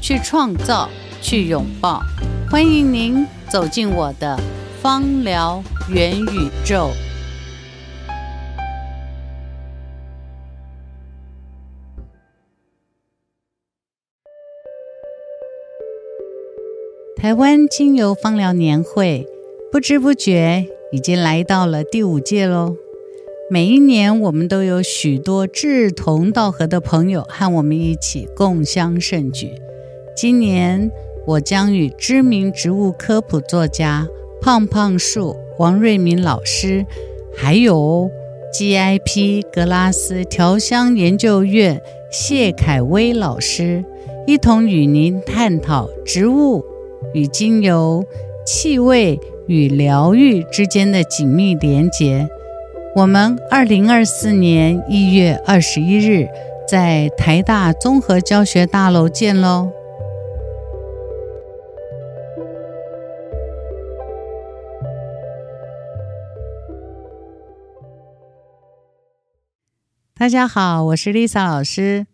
[0.00, 0.88] 去创造、
[1.20, 2.00] 去拥抱。
[2.50, 4.38] 欢迎您走进我的
[4.80, 6.90] 芳疗元宇宙。
[17.16, 19.26] 台湾精油芳疗年会
[19.72, 22.76] 不知不觉已经来到了第五届喽。
[23.50, 29.50] 每一年，我们都有许多志同道合的朋友和我们一起共襄盛举。
[30.20, 30.90] 今年，
[31.28, 34.08] 我将与知名植物科普作家
[34.42, 36.84] 胖胖树王瑞敏老师，
[37.36, 38.10] 还有
[38.52, 41.80] GIP 格拉斯调香研究院
[42.10, 43.84] 谢凯威老师，
[44.26, 46.64] 一同与您探讨植物
[47.14, 48.04] 与精油、
[48.44, 52.28] 气味与疗愈之间的紧密连结。
[52.96, 56.26] 我们二零二四年一月二十一日
[56.68, 59.70] 在台大综合教学大楼见喽！
[70.18, 72.08] 大家好，我是 Lisa 老师。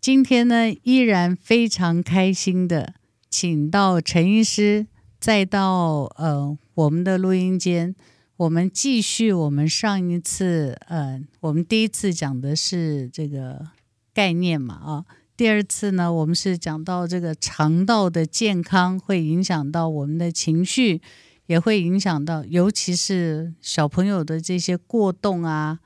[0.00, 2.94] 今天呢，依然非常开心的，
[3.28, 4.86] 请到陈医师，
[5.20, 7.94] 再到呃我们的录音间。
[8.38, 13.68] 我们继续，我们上一次，呃，我们第一次讲的是这个
[14.14, 15.04] 概念嘛，啊，
[15.36, 21.02] 第二次呢，我们是讲到这个肠道的健康会影响到我们的情绪，
[21.44, 25.80] 也会影响到，尤其是小朋友的这些过动啊，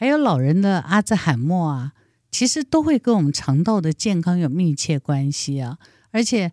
[0.00, 1.92] 还有老人的阿兹海默啊，
[2.30, 5.76] 其实都会跟我们肠道的健康有密切关系啊，
[6.10, 6.50] 而且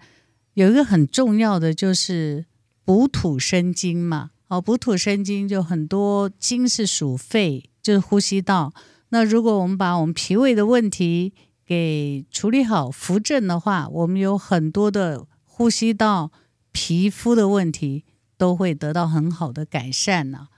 [0.55, 2.45] 有一个很重要的就是
[2.83, 4.31] 补土生金嘛。
[4.49, 8.73] 哦，补土生金就很多，金是属肺，就是呼吸道。
[9.11, 11.31] 那如果我们把我们脾胃的问题
[11.65, 16.33] 给处理好、扶正的话，我们有很多的呼吸道、
[16.73, 18.03] 皮肤的问题
[18.37, 20.49] 都会得到很好的改善呢。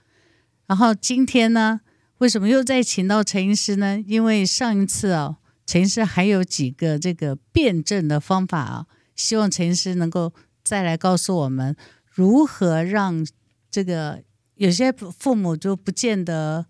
[0.66, 1.82] 然后今天呢，
[2.20, 4.02] 为什么又再请到陈医师呢？
[4.06, 5.36] 因为上一次啊，
[5.66, 10.32] 陈医师还有几个这个辩证的方法啊，希望陈医师能够
[10.64, 11.76] 再来告诉我们
[12.08, 13.26] 如何让。
[13.72, 14.24] 这个
[14.56, 16.66] 有些父母就不见得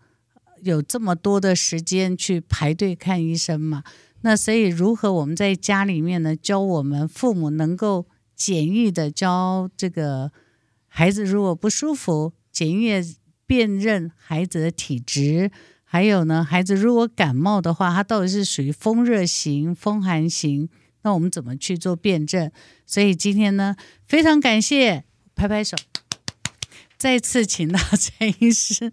[0.60, 3.82] 有这么多的时间去排队看医生嘛。
[4.20, 8.06] 那所以如何我们在家里面呢，教我们父母能够
[8.36, 10.30] 简易的教这个
[10.88, 13.02] 孩子，如果不舒服，简易
[13.50, 15.50] 辨认孩子的体质，
[15.82, 20.68] 还有呢，孩子如果感冒的话，他到底是属于风热型、风寒型，
[21.02, 22.48] 那我们怎么去做辨证？
[22.86, 23.74] 所以今天呢，
[24.06, 25.02] 非常感谢，
[25.34, 25.76] 拍拍手。
[26.96, 28.92] 再次请到陈医师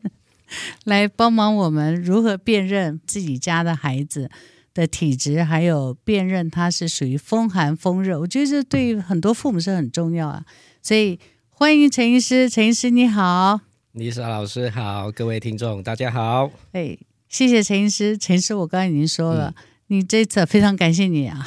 [0.85, 4.27] 来帮忙我们如何辨认自己家的孩子
[4.73, 8.19] 的体质，还有辨认他是属于风寒风热。
[8.19, 10.43] 我觉得这对于很多父母是很重要啊。
[10.81, 11.19] 所以
[11.51, 13.59] 欢迎陈医师，陈医师你好，
[13.97, 16.51] 丽莎老师好，各位听众大家好。
[16.71, 16.95] 哎，
[17.27, 21.43] 谢谢陈医师，陈医师我刚才已经说了，嗯、你这次非常感谢你啊，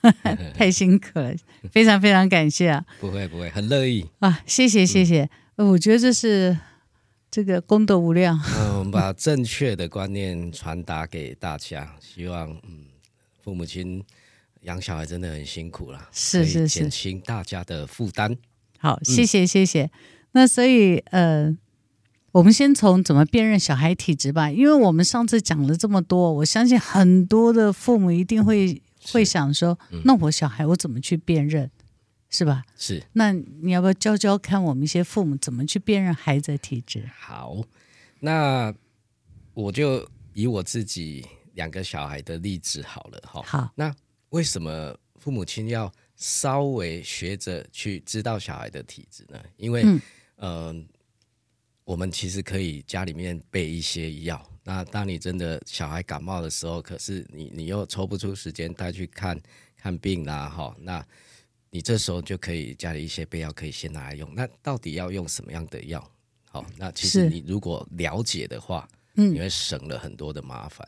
[0.56, 1.34] 太辛苦了，
[1.70, 2.82] 非常非常感谢啊。
[3.00, 5.28] 不会不会，很乐意啊，谢谢谢谢。
[5.56, 6.56] 嗯我觉得这是
[7.30, 8.40] 这个功德无量。
[8.56, 12.86] 嗯，我们把正确的观念传达给大家，希望嗯，
[13.44, 14.02] 父母亲
[14.62, 18.34] 养小孩真的很辛苦了，是是是，减轻大家的负担。
[18.78, 19.90] 好，谢谢谢谢。
[20.32, 21.54] 那所以呃，
[22.32, 28.80] 我们先从怎么辨认小孩体质吧，因为我们上次讲了这么多，我相信很多的父母一定会
[29.12, 31.70] 会想说，嗯，那我小孩我怎么去辨认？
[32.32, 32.62] 是吧？
[32.76, 33.02] 是。
[33.14, 37.10] 那你要不要教教看我们一些父母怎么去辨认孩子的体质？
[37.18, 37.56] 好，
[38.20, 38.72] 那
[39.52, 43.42] 我就以我自己两个小孩的例子好了哈。
[43.44, 43.72] 好。
[43.74, 43.92] 那
[44.28, 49.36] 为什么父母亲要稍微学着去知道小孩的体质呢？
[49.56, 50.00] 因为，嗯、
[50.36, 50.76] 呃，
[51.90, 54.40] 我们其实可以家里面备一些药。
[54.62, 59.36] 那当你真的小孩感冒的时候，可是你你又抽不出时间带去看
[59.76, 61.04] 看病啦，哈，那。
[61.72, 64.28] 你这时候就可以家里一些备药可以先拿来用。
[64.34, 66.04] 那到底要用什么样的药？
[66.50, 70.84] 好，那其实你如果了解的话，嗯，你会省了很多的麻烦。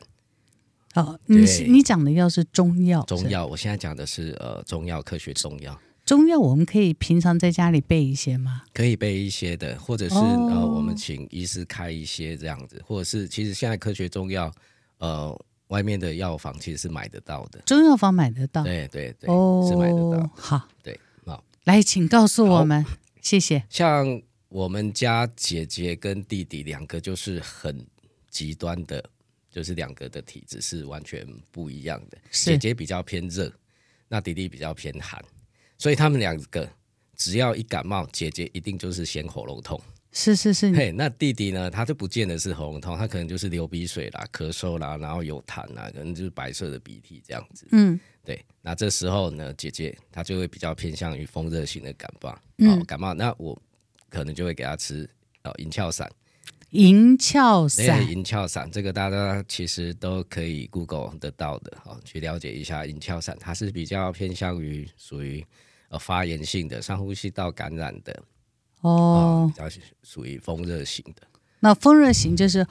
[0.93, 1.37] 好，你
[1.69, 3.45] 你讲的药是中药，中药。
[3.45, 5.79] 我现在讲的是呃中药，科学中药。
[6.05, 8.63] 中药我们可以平常在家里备一些吗？
[8.73, 14.53] 可以备一些的，或者是、哦、呃我们请医师开一些这样子，或者是其实现在科学中药
[14.97, 15.33] 呃
[15.67, 20.29] 外面的药房其实是买得到的，中药房买得到，对对对，哦，是买得到。
[20.35, 22.85] 好，对，好，来，请告诉我们，
[23.21, 23.63] 谢谢。
[23.69, 27.85] 像我们家姐姐跟弟弟两个就是很
[28.29, 29.03] 极端的。
[29.53, 33.53] 就是两个的体质是完全不一样的，姐姐比较偏热，
[34.07, 35.23] 那弟弟比较偏寒，
[35.83, 36.65] 所以他们两个
[37.17, 39.77] 只要一感冒，姐姐一定就是先喉咙痛。
[40.13, 47.67] 是是是，嘿，那弟弟呢，他就不见得是喉咙痛，他可能就是流鼻水啦、咳嗽啦，然后有痰啦，可能就是白色的鼻涕这样子。
[47.73, 53.61] 嗯，对，那这时候呢，姐姐她就会比较偏向于风热型的感冒，嗯，感冒，那我
[54.07, 55.09] 可能就会给他吃
[55.43, 56.09] 哦银翘散。
[56.69, 65.45] 银翘散，银翘散这个大家其实都可以 Google 得到的，好，去了解一下银翘散，它是比较偏向于属于
[65.93, 68.23] 呃发炎性的上呼吸道感染的
[68.81, 69.69] 哦，比较
[70.01, 71.21] 属于风热型的。
[71.61, 72.65] 那风热型就是。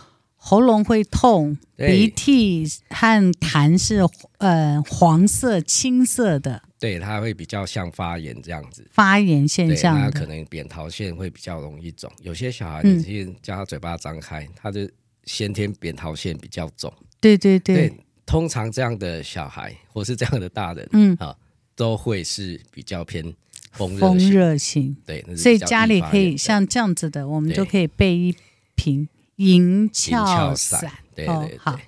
[0.44, 4.00] 喉咙会痛，鼻涕和痰是
[4.38, 6.60] 呃黄色、青色的。
[6.80, 8.84] 对，它会比较像发炎这样子。
[8.90, 12.10] 发炎现象，那可能扁桃腺会比较容易肿。
[12.22, 14.80] 有些小孩，你其实叫他嘴巴张开，他就
[15.26, 16.92] 先天扁桃腺比较肿。
[17.20, 18.04] 对对对，对。
[18.26, 21.36] 通常这样的小孩或是这样的大人，嗯啊，
[21.74, 23.34] 都会是比较偏
[23.70, 24.96] 风风热型。
[25.06, 28.34] 对，所以家里可以像这样子的，我们就可以备一
[28.74, 29.08] 瓶。
[29.36, 30.80] 银翘散，
[31.16, 31.58] 对对对。
[31.58, 31.80] 好，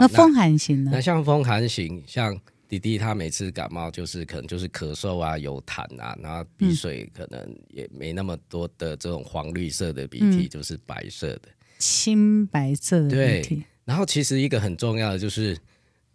[0.00, 0.90] 那风寒型呢？
[0.94, 11.42] 那像风寒型，像弟弟他每次感冒就是可能就是咳嗽啊、有痰啊，然后鼻水可能也没那么多的这种黄绿色的鼻涕，就是白色的、
[11.76, 13.64] 青白色的鼻涕。
[13.84, 15.58] 然后其实一个很重要的就是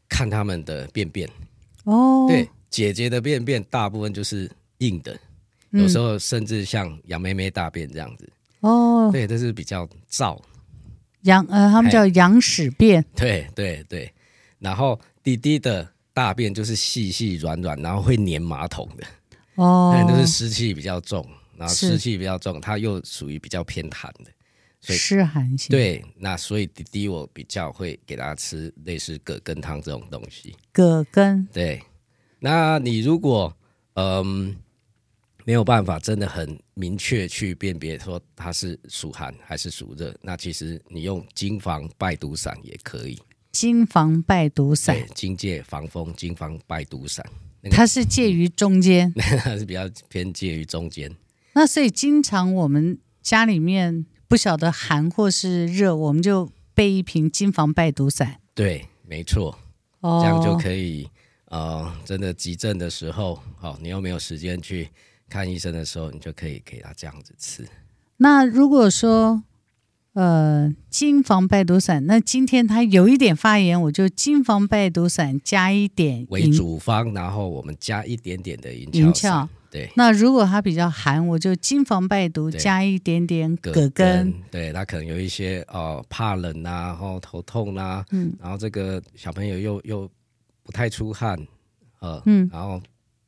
[0.09, 1.29] 看他们的便便
[1.83, 2.25] 哦。
[2.27, 4.47] 对，姐姐的便便大部分就是
[4.77, 5.19] 硬的，
[5.71, 8.29] 有时候甚至像羊妹妹大便这样子
[8.59, 9.09] 哦。
[9.11, 10.39] 对，这是比较燥。
[11.23, 14.13] 羊呃，他们叫羊屎便，对对对。
[14.59, 19.03] 然后弟弟的大便就是细细软软，然后会粘马桶的
[19.55, 21.27] 哦，那都是湿气比较重，
[21.57, 24.29] 然后湿气比较重，它又属于比较偏寒的，
[24.79, 25.69] 所以湿寒性。
[25.71, 30.55] 对，那所以弟弟我比较会给他吃类似葛根汤这种东西。
[30.71, 31.81] 葛根，对。
[32.39, 33.55] 那你如果
[33.93, 34.55] 嗯。
[35.45, 40.13] 没有办法，真的很明确去辨别说它是属寒还是属热。
[40.21, 43.17] 那其实你用金防败毒散也可以。
[43.53, 47.25] 金防败毒散，金戒防风，金防败毒散，
[47.71, 49.09] 它是介于中间，
[49.41, 51.09] 它是比较偏介于中间。
[51.53, 58.41] 那所以经常我们家里面不晓得寒或是热，我们就备一瓶金防败毒散。
[58.53, 59.57] 对，没错，
[60.01, 61.09] 哦，这样就可以。
[61.49, 64.89] 呃，真的急症的时候，好，哦，你又没有时间去。
[65.29, 67.67] 看医生的时候，你就可以给他这样子吃。
[68.15, 69.43] 那如果说，
[70.13, 79.11] 呃，金防败毒散，那今天他有一点发炎，我就金防败毒散加一点为主方，然后我们加一点点的银翘。
[79.11, 79.91] 翘对。
[79.97, 83.83] 那如果他比较寒，我就金防败毒加一点点葛根。
[83.89, 90.09] 葛根对，他可能有一些哦、呃、怕冷啊，然后头痛啊，嗯，然后这个小朋友又又
[90.67, 91.39] 不太出汗，
[92.01, 92.79] 呃，嗯，然后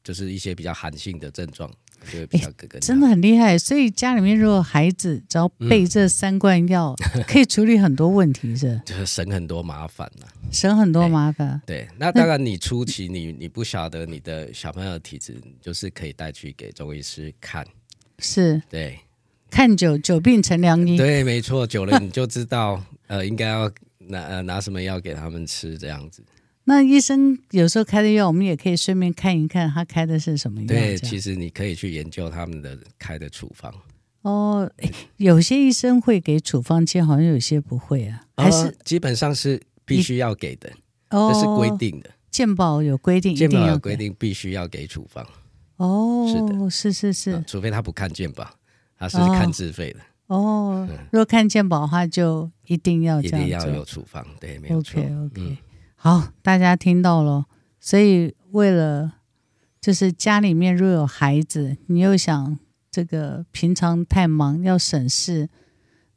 [0.03, 1.71] 就是一些比较寒性的症状。
[2.09, 8.81] 就比较真的很厉害，所以家里面如果孩子只要备这三罐药，嗯、 可以处理很多问题，是。
[8.85, 11.49] 就是省很多麻烦了，省很多麻烦。
[11.49, 17.67] 欸、对，那当然你初期你你不晓得你的小朋友的体质，就是可以带去给中医师看，
[18.19, 18.97] 是，对，
[19.51, 26.23] 看久久病成良医，对，没错，久了你就知道，呃，应该要拿呃拿什么药给他们吃，这样子。
[26.69, 30.67] 那医生有时候开的药，我们也可以顺便看一看他开的是什么药。
[30.67, 33.73] 对，其实你可以去研究他们的开的处方。
[34.21, 34.71] 哦，
[35.17, 40.71] 有些医生会给处方箋，好像有些不会啊，还是、呃、基本上是必须要给的，
[41.09, 42.11] 哦、这是规定的。
[42.29, 45.25] 健保有规定，健保有规定必须要给处方。
[45.77, 48.47] 哦，是的，是是是、呃，除非他不看健保，
[48.95, 49.99] 他是看自费的。
[50.27, 55.01] 哦，嗯、如果看健保的话，就一定要一定要有处方，对，没有错。
[55.01, 55.41] OK OK。
[55.41, 55.57] 嗯
[56.01, 57.45] 好，大家听到了，
[57.77, 59.15] 所以为了
[59.81, 62.57] 就是家里面若有孩子，你又想
[62.89, 65.49] 这个平常太忙要省事，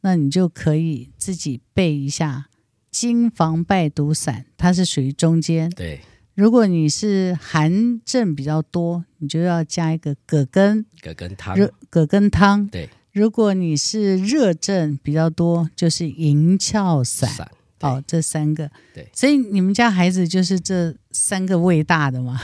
[0.02, 2.46] 那你就可以自己备一下
[2.92, 5.68] 金防败毒散，它是属于中间。
[5.70, 6.00] 对，
[6.36, 12.68] 如果你是寒症比较多，你就要加一个葛根葛根汤，热葛根汤。
[12.68, 17.50] 对，如果你是热症比较多，就是银翘散。
[17.82, 18.70] 哦，这三个。
[18.94, 22.40] 对，所以你们家孩子就是这三个喂大的吗？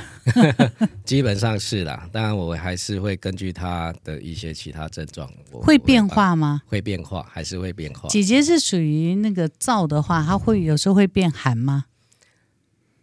[1.04, 6.62] 基本上是啦，当然我还是会根据他的一些其他症状，会变化吗？
[6.66, 8.08] 会变化，还是会变化。
[8.08, 11.86] 姐姐是属于那个燥的话，她会有时候会变寒吗？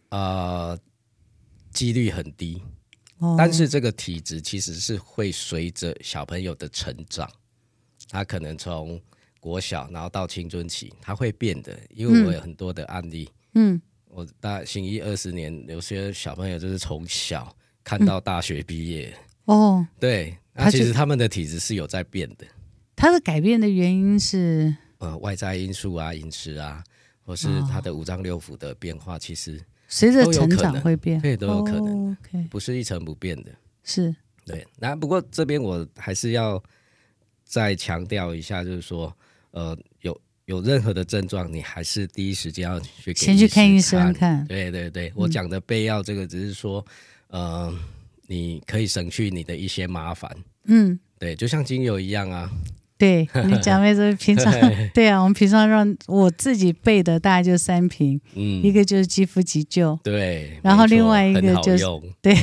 [0.09, 0.77] 呃，
[1.73, 2.61] 几率很低。
[3.37, 7.27] 但是这个体质其实是会随着小朋友的成长，
[8.09, 9.01] 他可能从
[9.45, 11.77] 国小然后到青春期，他会变的。
[11.91, 22.45] 因为我有很多的案例，嗯，我大行医二十年，有些小朋友就是从小看到大学毕业，哦，对，那其实他们的体质是有在变的。
[22.95, 26.83] 他的改变的原因是呃外在因素啊，饮食啊，
[27.23, 29.61] 或是他的五脏六腑的变化，其实。
[29.87, 32.47] 随着成长会变，对，都有可能，oh, okay.
[32.49, 33.51] 不是一成不变的。
[33.83, 34.65] 是，对。
[34.79, 36.61] 那不过这边我还是要
[37.43, 39.15] 再强调一下，就是说，
[39.55, 44.45] 呃，有有任何的症状，你还是第一时间要去先去看医生看。
[44.47, 46.85] 对对对，我讲的备药这个只是说，
[47.29, 47.79] 嗯、呃，
[48.27, 50.29] 你可以省去你的一些麻烦。
[50.65, 52.51] 嗯，对，就像精油一样啊。
[52.97, 61.83] 对你讲妹子平常 对，对啊，我们平常让我自己备的大概就三瓶，嗯，一个就是肌肤急救，对，然后另外一个就是
[62.21, 62.33] 对，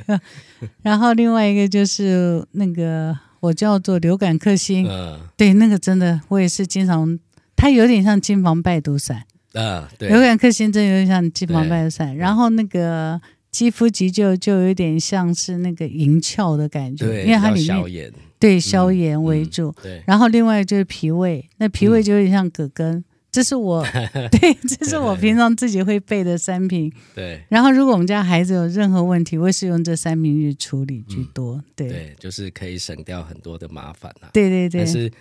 [0.80, 7.18] 然后另外一个就是那个我叫做流感克星，嗯，对，那个真的我也是经常，
[7.54, 13.20] 它有点像金黄败毒散，啊，对，流感克星真有点像金黄败毒散，然后那个
[13.50, 18.12] 肌肤急救就有点像是那个银翘的感觉，对，因为它里面。
[18.36, 19.68] 对，消炎为主。
[19.68, 23.02] 嗯嗯、对，然后另外就是脾胃，那脾胃就有点像葛根。
[23.34, 23.84] 嗯、 这是我
[24.30, 26.92] 对，这是我平常自己会备的三瓶。
[27.14, 27.42] 对。
[27.48, 31.56] 然后如果我们家孩子有任何问题，我是用这三瓶去处理居多。
[31.56, 34.30] 嗯、对，对，就是可以省掉很多的麻烦啦。
[34.32, 34.84] 对对对。
[34.84, 35.12] 但是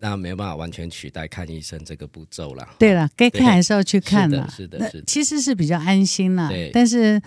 [0.00, 2.74] 那没有办法完全取代看医生这个步骤啦。
[2.78, 4.46] 对了，该看还是要去看啦。
[4.50, 5.04] 是的，是的，是的。
[5.06, 6.48] 其实是比较安心啦。
[6.48, 6.70] 对。
[6.72, 7.18] 但是，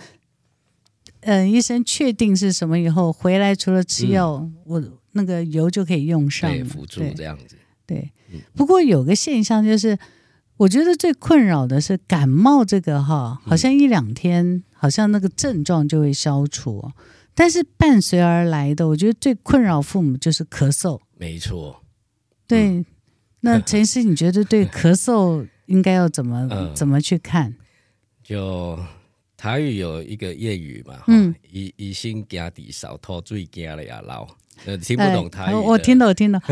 [1.20, 4.82] 嗯、呃，医生确定是什么以后回来，除了吃药，嗯、我。
[5.12, 7.56] 那个油就可以用上，对，辅助这样子。
[7.84, 9.98] 对，嗯、不过有个现象就是，
[10.58, 16.92] 我觉得最困扰的是感冒这个哈，好像一两天，嗯、好像那个症状就会消除，
[17.34, 21.00] 但是伴随而来的，我觉得最困扰父母就是咳嗽。
[21.16, 21.82] 没错。
[22.46, 22.84] 对，嗯、
[23.40, 27.54] 那陈医师，你觉得对咳嗽应该要怎么、 嗯、怎么去看？
[28.22, 28.78] 就。
[29.40, 34.26] 台语有一个谚语嘛，嗯，一一心惊地少，吐水惊了呀老。
[34.66, 36.42] 呃，听不懂台语、呃，我听懂，我听懂。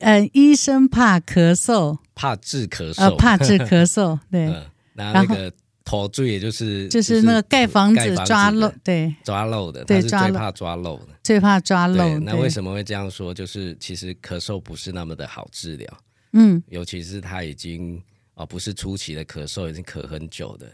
[0.00, 4.18] 呃，医生怕咳嗽，怕治咳嗽，呃，怕治咳嗽。
[4.30, 5.52] 对，呃、那那个
[5.84, 12.18] 吐水也就是就是那个盖房子抓漏，对，抓漏的，对，最怕抓漏的，最怕抓漏。
[12.20, 13.34] 那为什么会这样说？
[13.34, 15.98] 就是其实咳嗽不是那么的好治疗，
[16.32, 17.96] 嗯，尤其是他已经
[18.34, 20.66] 啊、呃、不是初期的咳嗽，已经咳很久的。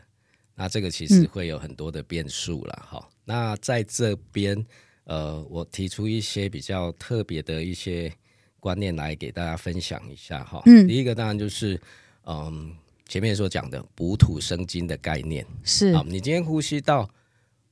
[0.54, 3.10] 那这个其实会有很多的变数了，哈、嗯。
[3.24, 4.62] 那在这边，
[5.04, 8.12] 呃，我提出一些比较特别的一些
[8.60, 10.62] 观念来给大家分享一下，哈。
[10.66, 10.86] 嗯。
[10.86, 11.80] 第一个当然就是，
[12.24, 12.72] 嗯，
[13.08, 15.88] 前面所讲的补土生金的概念是。
[15.88, 17.08] 啊，你今天呼吸道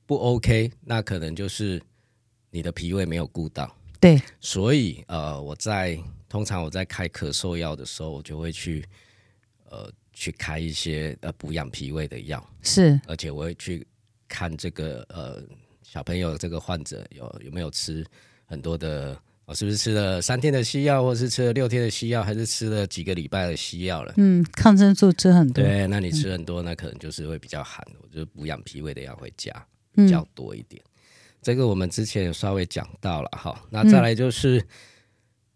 [0.05, 1.81] 不 OK，那可能就是
[2.49, 3.73] 你的脾胃没有顾到。
[3.99, 4.21] 对。
[4.41, 8.83] 所以，呃，我在通常我在开咳嗽药的时候，我就会去，
[9.69, 9.89] 呃。
[10.11, 13.87] 去开一些呃补养脾胃的药，是，而且我会去
[14.27, 15.41] 看这个呃
[15.81, 18.05] 小朋友这个患者有有没有吃
[18.45, 19.17] 很多的，
[19.49, 24.13] 哦，是不是吃了三天的西药，或者是吃了六天的西药，还是吃了几个礼拜的西药了？
[24.17, 29.51] 嗯，抗生素吃很多，对，那你吃很多，嗯、那可能就是会比较寒，我就补养脾胃的药会加
[29.95, 30.79] 比较多一点。
[30.85, 30.89] 嗯、
[31.41, 34.59] 这个我们之前有稍微讲到了哈，那再来就是、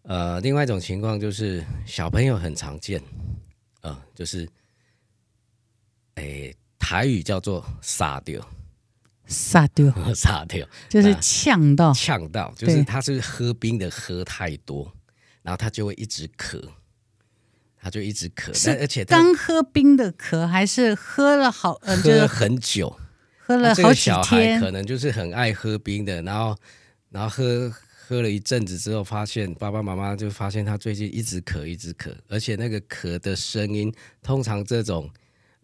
[0.02, 3.00] 嗯、呃另外一种情况就是小朋友很常见。
[3.82, 4.48] 呃，就是，
[6.14, 8.40] 诶，台语叫做撒掉，
[9.26, 14.92] 撒掉， 撒掉，就是呛到，呛到，就是他是喝冰的喝太多，
[15.42, 16.62] 然后他就会一直咳，
[17.80, 22.96] 他就一直咳，但而且刚喝冰的咳，还是喝了好，喝了很久，
[23.38, 26.56] 喝了好几天，可能就是很爱喝冰的，然后，
[27.10, 27.72] 然后喝。
[28.06, 33.90] 喝了一阵子之后，发现爸爸妈妈就发现他最近一直咳，一直咳，而且那个咳的声音，
[34.22, 35.08] 通常这种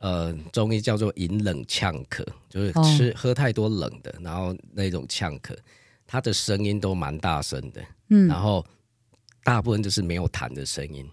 [0.00, 5.56] 呃中医叫做饮冷呛咳，就是吃、哦、喝太多冷的，然后那种呛咳，
[6.06, 8.64] 它的声音都蛮大声的，嗯，然后
[9.44, 11.06] 大部分就是没有痰的声音，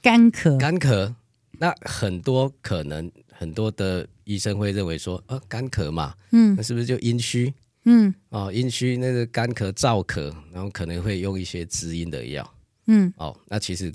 [0.00, 1.14] 干咳，干咳，
[1.52, 7.52] 那很多可能很多的医生会认为说，呃，干咳嘛，嗯，那是不是就阴虚？
[7.84, 12.54] 嗯，哦，阴虚那个干咳燥咳，然后可能会用一些滋阴的药。
[12.86, 13.90] 嗯，哦，那其实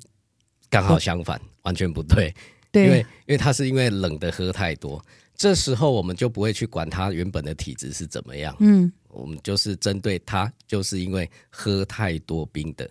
[0.69, 2.33] 刚好相反，哦、完全不对。
[2.75, 5.03] 对，因为因为他是因为冷的喝太多，
[5.35, 12.89] 这时候我们就不会去管他原本的体质是怎么样，嗯，我们就是针对他，就是因为喝太多冰的。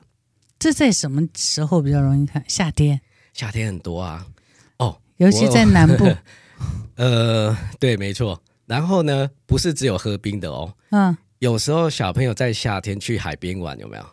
[0.58, 2.42] 这在什么时候比较容易看？
[2.48, 3.00] 夏天，
[3.32, 4.26] 夏天很多啊，
[4.78, 6.06] 哦，尤其在 南部。
[6.96, 8.40] 呃，对，没错。
[8.66, 14.04] 然后呢，不是只有喝冰的哦，嗯，有时候小朋友在夏天去海边玩，有没有？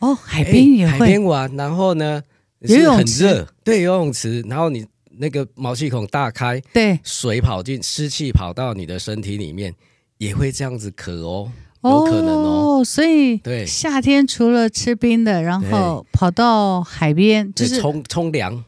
[0.00, 0.98] 哦，海边也会。
[0.98, 2.22] 海边玩，然后呢，
[2.60, 4.86] 游泳池，很热，对，游泳池，然后你
[5.18, 9.74] 那个毛细孔大开，对，水跑进，湿气跑到你的身体里面，
[10.18, 11.50] 也会这样子咳哦，
[11.82, 12.78] 有可能哦。
[12.78, 18.64] 哦，所以对，夏天除了吃冰的，然后跑到海边就是冲冲凉。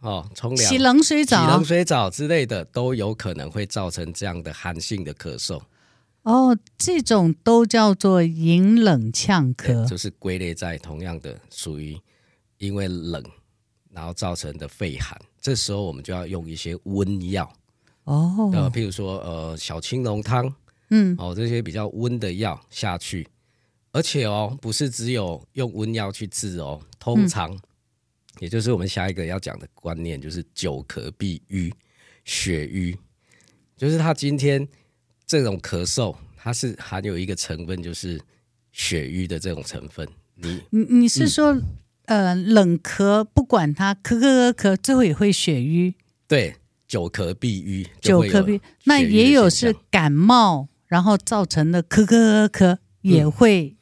[0.00, 5.60] 哦，冲凉、洗冷水澡、洗冷水澡之类的，都有可能会造成这样的寒性的咳嗽。
[6.22, 11.96] 哦，这种都叫做引冷呛咳，就是归类在同样的属于
[12.62, 13.20] 因为冷
[13.90, 15.20] 然后造成的肺寒。
[15.40, 17.52] 这时候我们就要用一些温药
[18.04, 20.54] 哦，呃，譬如说呃小青龙汤，
[20.90, 23.26] 嗯，哦这些比较温的药下去，
[23.90, 27.60] 而且哦不是只有用温药去治哦，通常、嗯。
[28.38, 31.72] 也就是我们下一个要讲的观念，就是久咳必瘀、
[32.24, 32.96] 血瘀。
[33.76, 34.66] 就是他今天
[35.26, 38.18] 这种咳嗽，它是含有一个成分，就是
[38.72, 40.08] 血瘀的这种成分。
[40.34, 41.62] 你你你是说，嗯、
[42.12, 45.94] 呃，冷咳不管它咳咳咳咳，最后也会血瘀？
[46.28, 46.54] 对，
[46.86, 48.60] 久咳必瘀，久咳必。
[48.84, 53.74] 那也有是感冒，然后造成的咳咳咳咳也会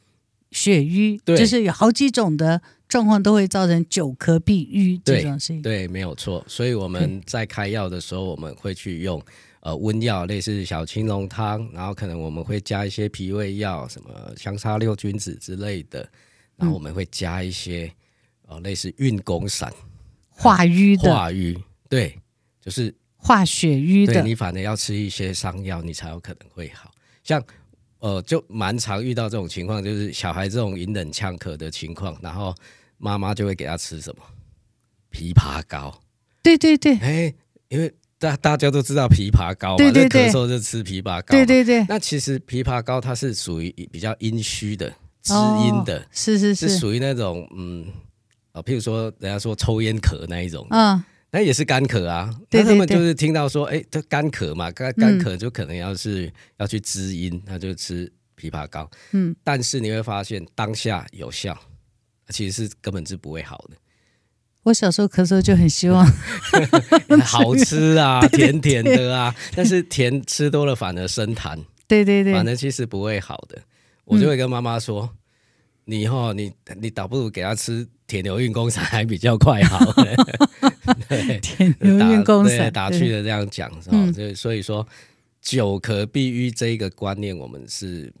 [0.51, 2.61] 血瘀，嗯、就是有好几种的。
[2.87, 6.43] 状况都会造成久咳必瘀这种事情，对，没有错。
[6.45, 9.23] 所以我们在开药的时候，我们会去用
[9.61, 16.05] 呃温药，类似小青龙汤，然后可能我们会加一些脾胃药，什么香砂六君子之类的，
[16.57, 17.89] 然后我们会加一些
[18.51, 19.73] 呃类似运功散
[20.29, 21.57] 化瘀的化瘀，
[21.89, 22.15] 对，
[22.61, 24.21] 就是化血瘀的。
[24.21, 26.91] 你反正要吃一些伤药，你才有可能会好。
[27.23, 27.43] 像
[27.99, 32.53] 呃，就蛮常遇到这种情况，就是小孩这种迎冷呛咳的情况，然后。
[33.03, 34.21] 妈妈就会给他吃什么
[35.11, 35.99] 枇杷膏？
[36.43, 37.33] 对对对，哎，
[37.67, 41.31] 因为大大家都知道枇杷膏嘛，对对对，咳嗽就吃枇杷膏。
[41.31, 44.87] 对对对，那其实枇杷膏它是属于比较阴虚的、
[45.23, 47.87] 滋阴的，是是是，是属于那种嗯
[48.51, 52.29] 啊，譬如说人家说抽烟咳那一种，嗯，那也是干咳啊。
[52.51, 58.89] 那他们就是听到说，哎，这干咳嘛，干干咳就可能要是要去滋阴，那就吃枇杷膏。
[59.11, 61.57] 嗯，但是你会发现当下有效。
[62.29, 63.75] 其实是根本是不会好的。
[64.63, 66.05] 我小时候咳嗽就很希望
[67.25, 71.59] 好吃啊， 甜甜的啊，但是甜吃多了反而生痰。
[71.89, 73.61] 对对对，反正其实不会好的。
[74.05, 75.09] 我就会跟妈妈说
[75.83, 79.79] ：“你以后你你倒不如给他吃铁牛运功散还比较快好。
[81.41, 84.11] ”铁牛运功散打趣的这样讲是吧？
[84.11, 84.85] 所以所以说，
[85.41, 88.11] 久咳必瘀这一个观念，我们是。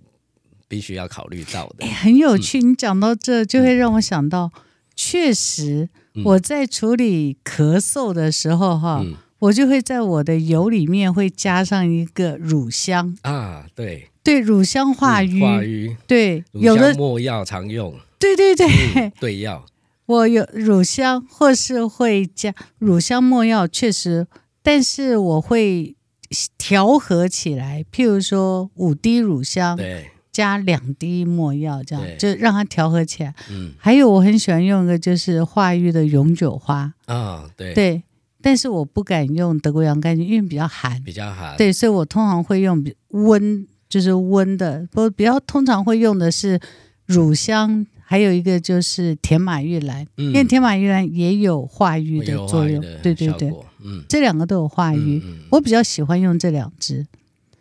[0.71, 2.59] 必须要考虑到的，很有趣。
[2.59, 4.61] 嗯、你讲到这，就会让我想到，嗯、
[4.95, 5.89] 确实
[6.23, 13.17] 我在处理咳嗽的时候，哈、嗯，我就会在我的油里面会加上一个乳香。
[13.23, 14.07] 啊，对。
[14.23, 19.65] 对，乳香化瘀，化瘀，对，有的墨药常用，对对对，嗯、对药，
[20.11, 24.27] 我有乳香，或是会加乳香没药，确实，
[24.61, 25.95] 但是我会
[26.57, 30.07] 调和起来，譬如说五滴乳香，对。
[30.33, 33.35] 加两滴没药，这样就让它调和起来。
[33.49, 38.01] 嗯，还有我很喜欢用一个就是化瘀的永久花啊、哦，对对，
[38.41, 41.57] 但是我不敢用德国洋甘菊，因为比较寒，比较寒。
[41.57, 44.87] 对，所以我通常会用温，就是温的。
[44.89, 46.57] 不比较通常会用的是
[47.07, 52.81] 乳香，还有一个就是甜马玉兰，嗯、因为甜马玉兰也有化瘀的作用。
[53.01, 57.07] 对对对，嗯，这两个都有化瘀，嗯嗯、我比较喜欢用这两支。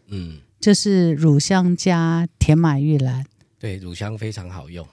[0.08, 0.38] 嗯。
[0.58, 3.24] 就是乳香加甜马玉兰，
[3.60, 4.86] 对，乳香非常好用，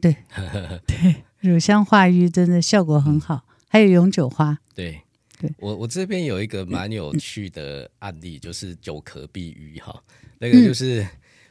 [0.00, 0.16] 对
[0.86, 3.34] 对，乳香化瘀真的效果很好。
[3.34, 4.98] 嗯、还有永久花，对
[5.38, 9.94] 对，我我这边有一个蛮有趣的案例，嗯、就是久咳必瘀哈，
[10.38, 11.06] 那个就是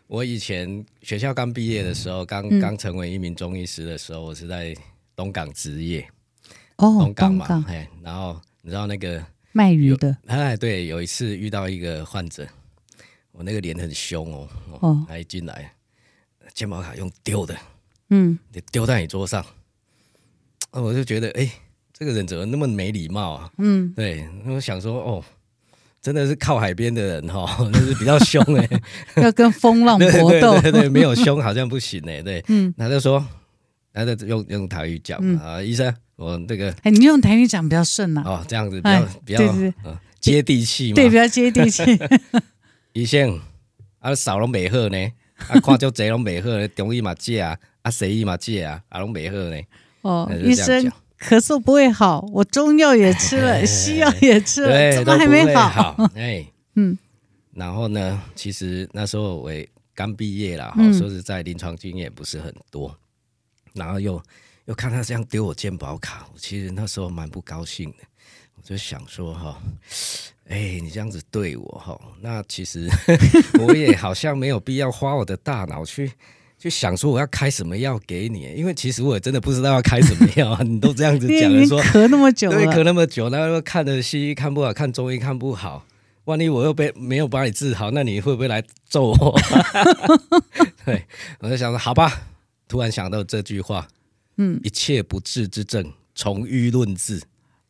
[0.10, 4.76] 我以前学校刚毕业的时候，刚刚、嗯、成为一名中医师的时候，我是在
[5.16, 6.02] 东港执业，
[6.78, 7.64] 哦，东港嘛，港。
[7.66, 12.48] 哎，然后你知道那个卖鱼的，哎，对，有一次遇到一个患者。
[13.34, 14.50] 我那个脸很凶哦，
[14.82, 15.72] 哦，他一进来，
[16.56, 17.56] 健保卡用丢的，
[18.10, 18.38] 嗯，
[18.72, 19.46] 丢在你桌上，
[20.72, 21.48] 我就觉得，哎，
[21.94, 23.52] 这个人怎么那么没礼貌啊？
[23.60, 25.24] 嗯，对，我想说，哦，
[26.02, 28.70] 真的是靠海边的人哈， 就是比较凶哎，
[29.22, 33.26] 要跟风浪搏斗，对对对，没有凶好像不行哎，对，嗯，他就说，
[33.94, 38.24] 他就用用台语讲啊，医生，我那个，哎，你用台语讲比较顺呐。
[38.26, 39.72] 哦，这样子比较比较
[40.20, 40.96] 接地气嘛。
[40.96, 41.84] 对，比较接地气。
[42.94, 43.40] 医生，
[44.00, 44.98] 啊，少拢袂好呢，
[45.48, 49.62] 啊，看就这拢袂好呢，中医嘛借啊，啊，西医嘛借啊，啊，拢袂好呢。
[50.02, 56.10] 哦，医生，咳嗽不会好，我中药也吃了，西药也吃了，怎么还没好？
[56.16, 56.98] 哎，嗯。
[57.54, 59.52] 然后呢，其实那时候我
[59.94, 62.96] 刚毕业了，哈，说实在，临床经验不是很多。
[63.74, 64.22] 然后又
[64.66, 67.98] 又看他这样丢我健保卡，我其实那时候蛮不高兴的。
[68.56, 69.62] 我就想说哈，
[70.48, 72.90] 哎，你这样子对我哈，那其实
[73.60, 76.12] 我也好像没有必要花我的大脑去
[76.60, 80.62] 去想说我要开什么药给你，因为其实我也真的不知道要开什么药。
[80.62, 85.86] 你都这样子 讲了，说咳那么久，对，咳那么久，然后看的西医看不好，看中医看不好。
[86.26, 89.40] 万一我又被没有把你治好，那你会不会来揍我？
[90.86, 91.06] 对，
[91.40, 92.24] 我就想说，好吧。
[92.68, 93.88] 突然想到这句话，
[94.38, 97.20] 嗯，一切不治之症，从瘀论治。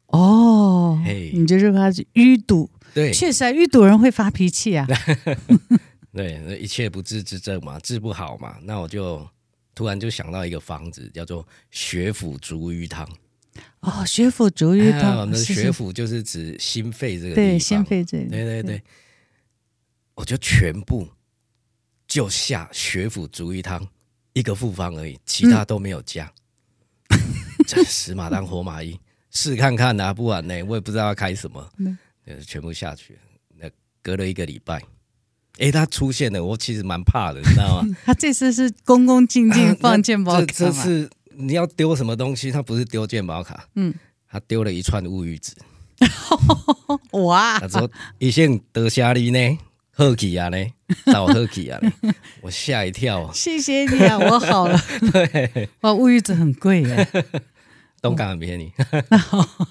[0.08, 2.70] 哦，嘿，你就是怕淤堵？
[2.94, 4.86] 对，确实啊，淤堵人会发脾气啊。
[6.14, 9.28] 对，一切不治之症嘛，治不好嘛，那我就
[9.76, 13.08] 突然就想到一个方子，叫做血府逐瘀汤。
[13.82, 18.84] 哦，血府逐瘀汤，我们的血府就是指心肺这个地方，对，心肺这里，对对对，
[20.16, 21.08] 我就全部
[22.08, 23.86] 就下血府逐瘀汤
[24.34, 26.32] 一个复方而已，其他都没有加，
[27.68, 28.98] 这死马当活马医，
[29.32, 31.72] 试看看呐，不然呢，我也不知道要开什么，
[32.46, 33.20] 全部下去，
[33.56, 33.70] 那
[34.02, 34.82] 隔了一个礼拜，
[35.60, 37.96] 哎，他出现了，我其实蛮怕的，你知道吗？
[38.06, 41.10] 他这次是恭恭敬敬放健保卡，这次。
[41.42, 42.52] 你要丢什么东西？
[42.52, 43.94] 他不是丢健保卡，嗯，
[44.30, 45.56] 他丢了一串乌鱼子。
[47.12, 47.58] 哇！
[47.60, 49.58] 他说：“医生得虾哩呢，
[49.92, 50.58] 好奇啊呢，
[51.06, 51.80] 找好奇啊。”
[52.44, 53.32] 我吓一跳。
[53.34, 54.78] 谢谢你啊，我好了。
[55.14, 57.08] 对，哇，乌鱼子很贵耶，
[58.02, 58.70] 东港很便宜，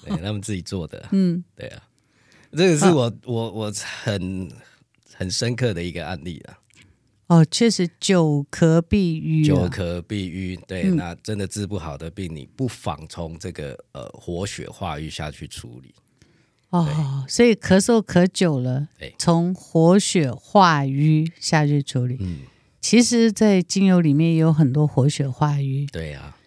[0.06, 1.06] 对，他们自己做的。
[1.12, 1.82] 嗯，对啊，
[2.56, 3.72] 这个是我我我
[4.04, 4.50] 很
[5.18, 6.58] 很深刻的一个案例啊。
[7.26, 10.56] 哦，确实久咳必瘀，久咳必瘀。
[10.68, 15.92] 对，嗯、那真的治不好的病，你不妨从这个呃活血化瘀下去处理。
[16.70, 22.16] 哦，所以咳嗽咳久了，对，从活血化瘀下去处理。
[22.20, 22.42] 嗯，
[22.80, 25.84] 其实，在精油里面也有很多活血化瘀。
[25.92, 26.38] 对啊，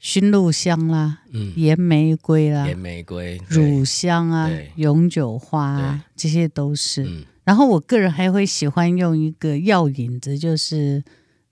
[0.00, 7.04] 熏露香啦，嗯，岩玫瑰啦，岩玫瑰，乳香啊，永久花啊，这些都是。
[7.04, 11.04] 嗯然后我个人还会喜欢用一个药引子，就是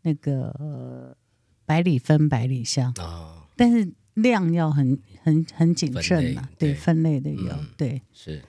[0.02, 1.16] 那个、呃、
[1.64, 8.42] 百里芬、百里香，哦、但是量要很很很谨慎嘛，对，分类的药，嗯、对，是。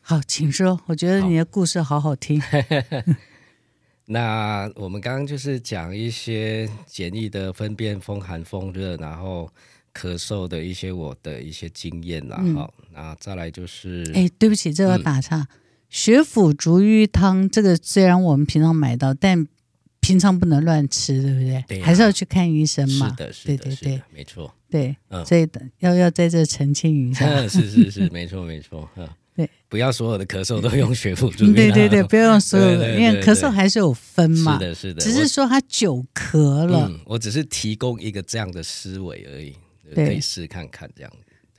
[0.00, 0.80] 好，请说。
[0.86, 2.40] 我觉得你的故事好好听。
[2.40, 2.58] 好
[4.06, 9.48] 那我们刚刚就是讲一些简易的分辨风寒、风热，然后
[9.94, 12.36] 咳嗽的一些我的一些经验啦。
[12.54, 15.38] 好、嗯，那再来就是，哎，对不起，这个打岔。
[15.38, 15.48] 嗯
[15.88, 19.46] 血府逐瘀汤，这个虽然我们平常买到，但
[20.00, 21.64] 平常不能乱吃，对不对？
[21.66, 23.10] 对啊、还是要去看医生嘛。
[23.10, 24.54] 是的，是的，对对对，没错。
[24.68, 27.26] 对，嗯、所以要要在这澄清一下。
[27.48, 28.88] 是是是，没错没错。
[29.34, 31.54] 对，不要所有的咳嗽都用血府逐瘀汤。
[31.54, 34.54] 对对对，不要用所有的， 因为咳嗽还是有分嘛。
[34.54, 35.00] 是的，是的。
[35.00, 39.54] 只是说他久咳了、嗯，我只是提供一个这样的思维而已，
[39.94, 41.12] 对可以试看看这样。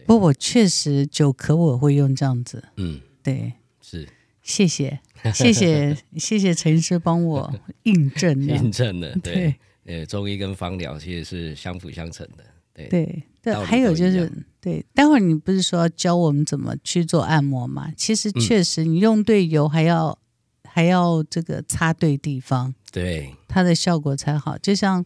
[0.05, 2.63] 不过我确实久咳我会用这样子。
[2.77, 4.07] 嗯，对，是。
[4.47, 4.97] 谢谢，
[5.33, 14.31] 谢谢， 谢谢陈医师帮我印证，印证了，对，呃，中医跟芳疗其实是相辅相成的，对，对，对，还有就是，
[14.61, 17.91] 对，待会儿你不是说要教我们怎么去做按摩吗？
[17.97, 20.17] 其实确实，你用对油，还要
[20.63, 24.57] 还要这个擦对地方，对，它的效果才好。
[24.57, 25.05] 就像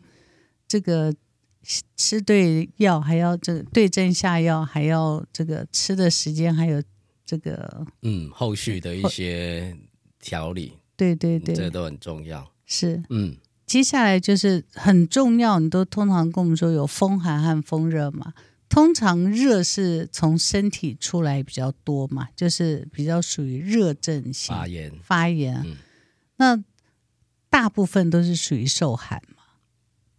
[0.68, 1.12] 这个
[1.98, 6.80] 吃对药，还要这个对症下药，还要这个吃的时间，还有。
[7.32, 9.74] 这个嗯，后续的一些
[10.20, 12.52] 调理，对对对，这都很重要。
[12.66, 18.34] 是嗯，接下来就是很重要，你都通常跟我们说有风寒和风热嘛。
[18.68, 25.56] 通常热是从身体出来比较多嘛，就是比较属于热症型发炎发炎。
[25.66, 25.78] 嗯、
[26.36, 26.62] 那
[27.50, 29.44] 大部分都是属于受寒嘛。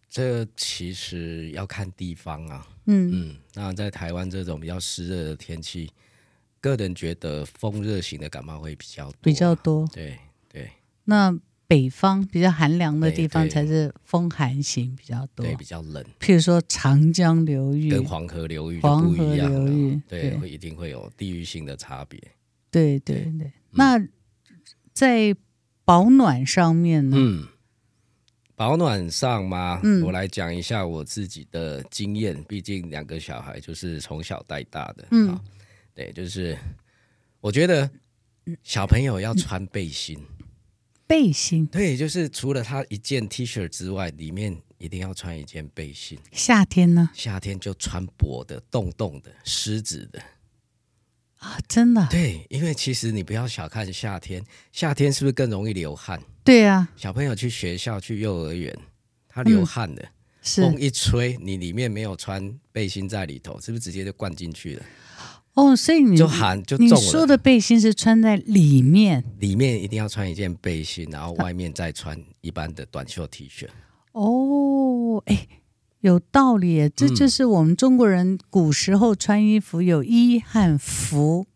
[0.09, 2.67] 这其实要看地方啊。
[2.87, 5.91] 嗯嗯，那在台湾这种比较湿热的天气。
[6.63, 9.87] 个人觉得风热型的感冒会比较多，比较多。
[9.93, 10.71] 对对，
[11.05, 16.05] 那北方比较寒凉的地方才是风寒型比较多，对，比较冷。
[16.21, 22.19] 譬如说长江流域跟黄河流域就黄河流域对，会一定会有地域性的差别。
[22.71, 23.99] 对对对，那
[24.93, 25.35] 在
[25.85, 27.17] 保暖上面呢？
[27.19, 27.49] 嗯，
[28.55, 32.41] 保暖上嘛，嗯，我来讲一下我自己的经验。
[32.45, 35.39] 毕竟两个小孩就是从小带大的，嗯，
[35.95, 36.57] 对，就是
[37.41, 37.91] 我觉得
[38.63, 40.19] 小朋友要穿背心，
[41.07, 46.19] 背心，对，就是除了他一件 T 恤之外，里面一定要穿一件背心。
[46.33, 47.11] 夏天呢？
[47.15, 50.23] 夏天就穿薄的、洞洞的、湿纸的。
[51.39, 52.07] 啊，真的？
[52.09, 56.23] 对，因为其实你不要小看夏天，夏天是不是更容易流汗？
[56.45, 58.77] 对啊，小朋友去学校、去幼儿园，
[59.29, 60.09] 他流汗的，
[60.41, 64.87] 风一吹，你里面没有穿背心在里头，是不是直接就灌进去了？
[65.55, 66.77] 哦，所以你就喊就。
[66.79, 73.69] 你说的背心是穿在里面，里面一定要穿一件背心，然后外面再穿一般的短袖 T 恤。
[74.13, 75.47] 哦，哎。
[76.01, 81.47] 有道理，这就是我们中国人古时候穿衣服有衣和服，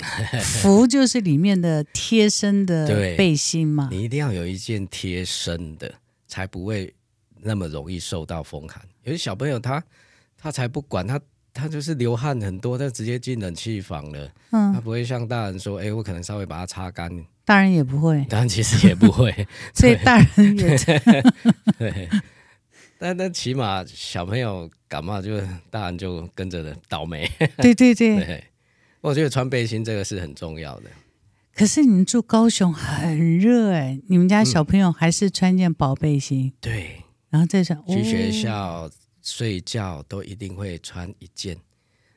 [0.62, 2.86] 服就是里面的贴身的
[3.18, 3.90] 背心嘛。
[3.92, 5.92] 你一定要有一件贴身的，
[6.26, 6.94] 才不会
[7.42, 8.82] 那么容易受到风寒。
[9.02, 9.84] 有些小朋友他
[10.38, 11.20] 他才不管他，
[11.54, 14.30] 他就是流汗很多，他直接进冷气房了。
[14.50, 17.10] 嗯，他不会像大人说：“哎，我可能稍微把它擦干。”
[17.44, 19.34] 大人也不会，当然其实也不会，
[19.74, 20.76] 所以大人也
[21.78, 22.08] 对。
[22.98, 27.28] 但但起码小朋友感冒，就大人就跟着的倒霉。
[27.56, 28.44] 对对对， 对，
[29.00, 30.84] 我觉得穿背心这个是很重要的。
[31.52, 36.46] 可是你们住高雄很热哎，你们家小朋友还是穿件薄背心？
[36.46, 38.90] 嗯、对，然后再穿去学校、哦、
[39.22, 41.56] 睡觉都一定会穿一件。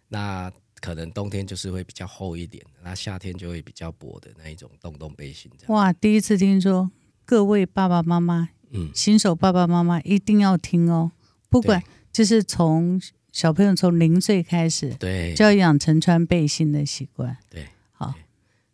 [0.09, 5.49] 那可能冬天就是会比较厚一点，那夏天就会比较薄的那一种洞洞背心。
[5.67, 6.91] 哇，第一次听说，
[7.23, 8.49] 各位爸爸妈妈。
[8.71, 11.11] 嗯新手爸爸妈妈一定要听哦，
[11.49, 12.99] 不管就是从
[13.31, 17.37] 小朋友从零岁开始，对，就要养成穿背心的习惯。
[17.49, 18.13] 对，好，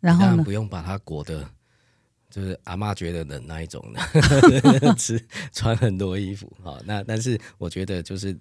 [0.00, 1.48] 然后呢，不用把它裹得，
[2.32, 4.00] 就是阿嬷觉得冷那一种的，
[4.96, 6.50] 是穿很多衣服。
[6.64, 8.34] 哈，那但是我觉得就是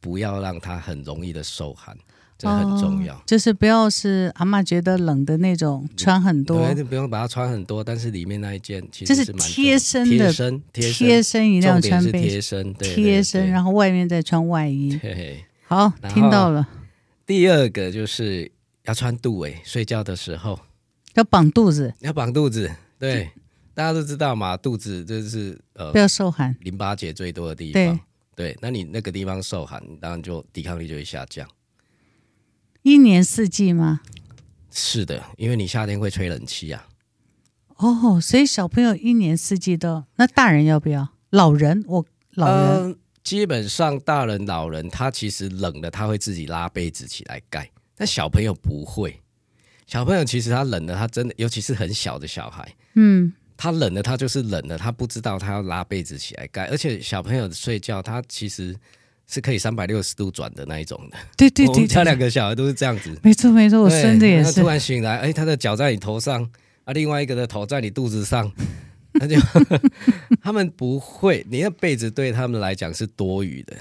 [0.00, 1.94] 不要让它很容易的受寒。
[2.36, 14.98] 这很重要，哦，就是不要是阿嬷觉得冷的那种，穿很多，对，不用把它穿很多，但是里面那一件其实是贴身的，贴身，贴身一定要穿背贴身，对，贴身，然后外面再穿外衣。
[14.98, 16.68] 对，好，听到了。
[17.24, 18.50] 第二个就是
[18.82, 20.58] 要穿肚围，睡觉的时候
[21.14, 22.68] 要绑肚子，要绑肚子。
[22.98, 23.30] 对，
[23.74, 28.00] 大家都知道嘛，肚子就是呃，不要受寒，淋巴结最多的地方。
[28.34, 31.48] 对，对，那你那个地方受寒，当然就抵抗力就会下降。
[32.82, 34.00] 一年四季吗？
[34.70, 36.88] 是的，因为你夏天会吹冷气啊。
[37.76, 41.08] 哦，所以小朋友一年四季都，那大人要不要？
[41.30, 42.04] 老人，我
[42.34, 49.20] 老人、呃、基本上大人老人他其实冷了，他会自己拉被子起来盖，但小朋友不会。
[49.86, 58.76] 小朋友其实他冷了，他真的，尤其是很小的小孩，嗯，他冷了，他就是冷了，他不知道他要拉被子起来盖，而且小朋友睡觉，他其实。
[59.26, 64.52] 是可以三百六十度转的那一种的， 对对对，对，我家两个小孩都是这样子，没错没错，我孙子也是。
[64.52, 66.42] 他突然醒来，哎，他的脚在你头上，
[66.84, 68.52] 啊，另外一个的头在你肚子上，
[69.18, 69.34] 他就
[70.44, 73.74] 他们不会，你的被子对他们来讲是多余的，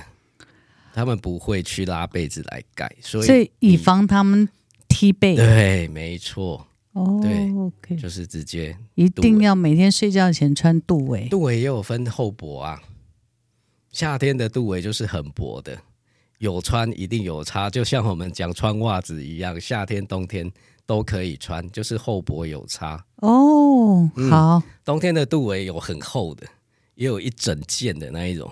[0.93, 4.47] 他们不会去拉被子来盖，所以，所以以防他们
[4.87, 5.35] 踢被。
[5.35, 6.65] 对，没错。
[6.93, 12.81] 哦，对，OK，就是直接一定要每天睡觉前穿肚围，肚围也有分厚薄啊。
[13.91, 15.77] 夏天的肚围就是很薄的，
[16.39, 20.51] 有穿一定有差，就像我们讲穿袜子一样，夏天冬天
[20.85, 23.03] 都可以穿，就是厚薄有差。
[23.17, 26.45] 哦，好，嗯，冬天的肚围有很厚的，
[26.95, 28.51] 也有一整件的那一种。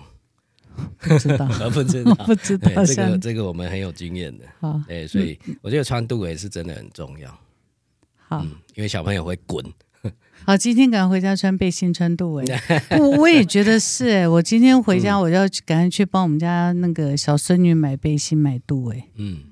[0.99, 2.71] 不知道，不知道，不知道。
[2.85, 4.45] 这个这个我们很有经验的。
[4.59, 7.39] 好，哎，所以我觉得穿肚围是真的很重要。
[8.31, 9.61] 好，嗯，因为小朋友会滚。
[10.47, 12.45] 好，今天赶快回家穿背心穿肚围。
[12.97, 19.03] 我我也觉得是哎，我今天回家我就要赶快去帮我们家那个小孙女买背心买肚围。
[19.15, 19.43] 嗯，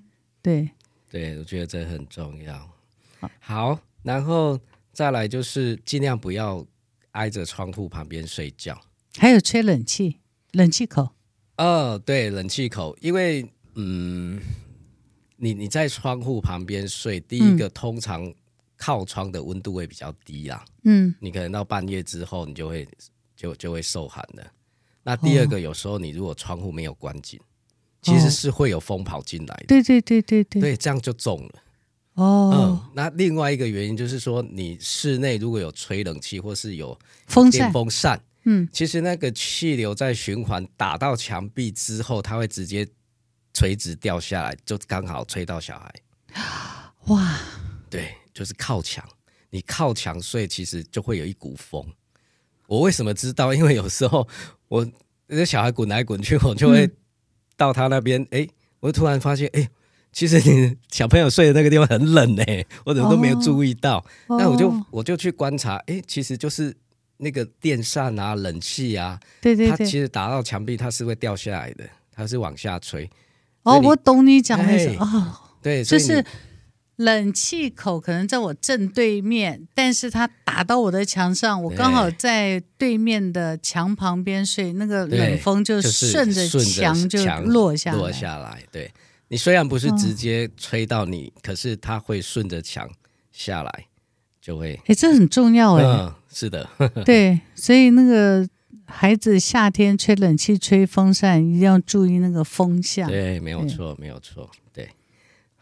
[0.41, 0.69] 对
[1.11, 2.57] 对，我觉得这很重要。
[3.19, 4.57] 好，好，然后
[4.93, 6.65] 再来就是尽量不要
[7.11, 8.79] 挨着窗户旁边睡觉，
[9.17, 10.19] 还有吹冷气，
[10.53, 11.09] 冷气口。
[11.57, 14.39] 哦，对，冷气口，因为嗯，
[15.35, 18.33] 你你在窗户旁边睡，第一个、嗯、通常。
[18.79, 22.87] 靠窗的温度会比较低啦，嗯，你可能到半夜之后，你就会
[23.35, 24.51] 就就会受寒了。
[25.03, 27.43] 那第二个，有时候你如果窗户没有关紧，哦，
[28.01, 29.65] 其实是会有风跑进来的。
[29.67, 31.63] 对对对对对，对，这样就中了。
[32.13, 42.87] 哦，嗯，那另外一个原因就是说，你室内如果有吹冷气或是有风电风扇，嗯，其实那个气流在循环打到墙壁之后，它会直接
[43.53, 45.93] 垂直掉下来，就刚好吹到小孩。
[47.07, 47.39] 哇，
[47.89, 48.15] 对。
[48.33, 49.03] 就是靠墙，
[49.49, 51.85] 你靠墙睡，其实就会有一股风。
[52.67, 53.53] 我为什么知道？
[53.53, 54.27] 因为有时候
[54.67, 54.87] 我
[55.25, 56.89] 那小孩滚来滚去，我就会
[57.57, 58.49] 到他那边，哎、嗯，
[58.81, 59.67] 我突然发现，哎，
[60.11, 62.43] 其实你小朋友睡的那个地方很冷呢，
[62.85, 63.97] 我怎么都没有注意到。
[64.27, 66.75] 哦、那我就我就去观察，哎，其实就是
[67.17, 73.09] 那个电扇啊、冷气啊，对对对，它其实打到墙壁，它是会掉下来的，它是往下吹。
[73.63, 76.23] 哦，我懂你讲的意思哦，对，就是。
[76.99, 87.97] 冷气口可能在我正对面，但是它打到我的墙上，我刚好在对面的墙旁边睡，那个冷风就顺着墙就落下来。
[87.97, 88.91] 落下来，对，
[89.29, 92.89] 你虽然不是直接吹到你，哦、可是它会顺着墙
[93.31, 93.85] 下来，
[94.41, 94.77] 就会。
[94.87, 96.13] 哎，这很重要哎、嗯。
[96.33, 96.69] 是的。
[97.05, 98.45] 对，所以那个
[98.83, 103.09] 孩子夏天吹冷气、吹风扇，一定要注意那个风向。
[103.09, 104.49] 对，没有错，没有错。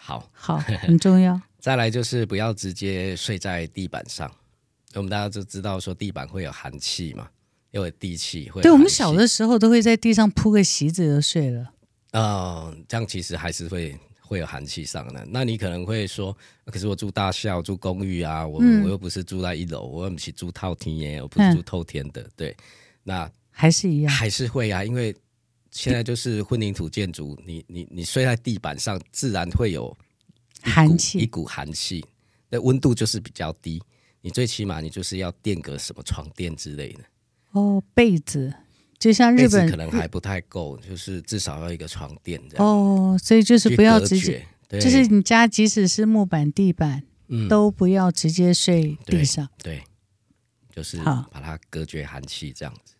[0.07, 1.37] 好好，很重要。
[1.59, 4.31] 再来就是不要直接睡在地板上。
[4.93, 7.27] 我们大家都知道说地板会有寒气嘛，
[7.71, 8.61] 因为地气会。
[8.61, 11.73] 对，我们小的时候都会在地上铺个席子就睡了。
[12.11, 15.27] 嗯、呃，这样其实还是会会有寒气上的。
[15.29, 16.33] 那你可能会说，
[16.67, 22.21] 可是我住大厦，住公寓啊，我、嗯、我又不是住在一楼，我又不是住套厅耶，我不是住透天的。
[22.21, 22.55] 嗯、对，
[23.03, 25.13] 那还是一样，还是会啊，因为。
[25.77, 29.95] 现在就是混凝土建筑，你你你睡在地板上，自然会有
[30.63, 32.03] 寒气，一股寒气，
[32.49, 33.79] 那温度就是比较低。
[34.21, 37.03] 你最起码你就是要垫个什么床垫之类的。
[37.51, 38.51] 哦，被子，
[38.97, 42.65] 就像日本可能还不太够，就是至少要一个床垫这样。
[42.65, 49.47] 哦，所以就是不要直接，就是你家即使是木板地板，嗯，都不要直接睡地上。
[49.59, 49.83] 对，对，
[50.75, 52.95] 就是把它隔绝寒气这样子。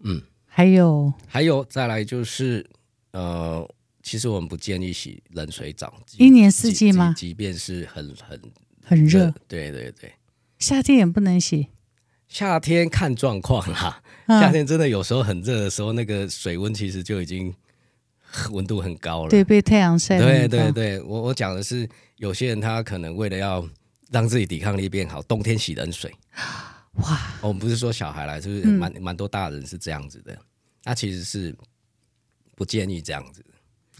[0.00, 0.22] 嗯。
[0.58, 2.68] 还有，还有，再来就是，
[3.12, 3.64] 呃，
[4.02, 7.14] 其实我们不建议洗冷水澡，一年四季吗？
[7.16, 8.40] 即，即便是很很
[8.84, 10.12] 很热，对对对，
[10.58, 11.68] 夏天也不能洗。
[12.26, 17.54] 夏天看状况啦，嗯、夏天真的有时候很热的时候，那个水温其实就已经
[18.50, 19.30] 温度很高了。
[19.30, 20.18] 对，被太阳晒。
[20.18, 23.64] 对对对，我我讲的是，有些人他可能为了要
[24.10, 26.12] 让自己抵抗力变好，冬天洗冷水。
[26.94, 30.36] 哇，我们不是说小孩来，就是蛮蛮多大人是这样子的。
[30.88, 31.54] 那其实是
[32.56, 33.44] 不建议这样子。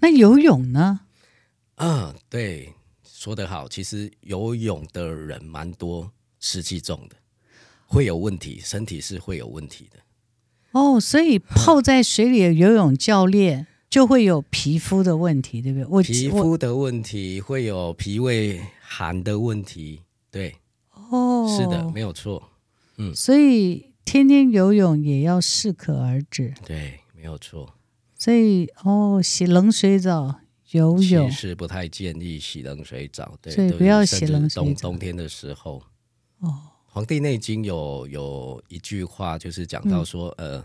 [0.00, 1.00] 那游泳呢？
[1.74, 2.72] 嗯，对，
[3.04, 3.68] 说得好。
[3.68, 7.16] 其实游泳的人蛮多，湿气重的，
[7.86, 9.98] 会有问题，身体是会有问题的。
[10.70, 15.86] 哦，所以泡在水里的游泳教练就会有皮肤的问题，对不对？
[15.90, 20.56] 我皮肤的问题会有脾胃寒的问题，对。
[21.10, 22.48] 哦，是的，没有错。
[22.96, 23.87] 嗯，所以。
[24.08, 27.74] 天天游泳也要适可而止，对，没有错。
[28.16, 30.40] 所以哦，洗冷水澡、
[30.70, 34.62] 游泳其实不太建议洗冷水澡，对，所以不要洗冷水澡。
[34.62, 35.82] 冬冬天的时候，
[36.40, 36.48] 哦，
[36.86, 40.64] 《黄帝内经》有有一句话，就是讲到说，嗯、呃，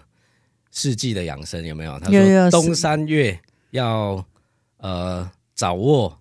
[0.72, 2.00] 四季的养生有没有？
[2.00, 3.38] 他说冬三月
[3.72, 4.26] 要
[4.78, 6.18] 呃早卧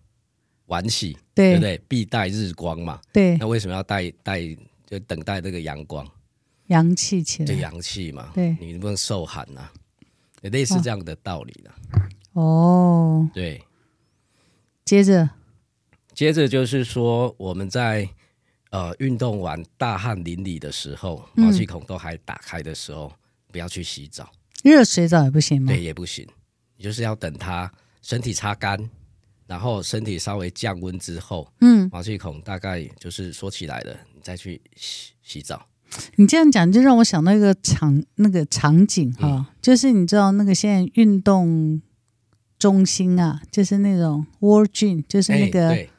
[0.66, 1.80] 晚洗，对，对不对？
[1.88, 3.00] 必待日光嘛。
[3.12, 4.40] 对，那为什么要待待
[4.86, 6.06] 就等待这个阳光？
[6.72, 9.72] 阳气起来，对阳气嘛，对，你不能受寒呐、啊，
[10.40, 11.74] 也类似这样的道理啦。
[12.32, 13.62] 哦，对，
[14.86, 15.28] 接着，
[16.14, 18.08] 接着就是说，我们在
[18.70, 23.18] 呃运动完大汗淋漓的时候，毛细孔都还打开的时候，嗯、
[23.52, 24.32] 不要去洗澡，
[24.64, 25.68] 热水澡也不行吗？
[25.68, 26.26] 对，也不行，
[26.76, 28.90] 你就是要等它身体擦干，
[29.46, 35.66] 然后身体稍微降温之后，嗯，毛细孔大概就是缩起来了，你再去洗洗澡。
[36.16, 41.80] 你这样讲就让我想到一个场那个场景哈、就是你知道那个现在运动
[42.58, 45.90] 中心啊，就是那种 Gym，就是那个，欸、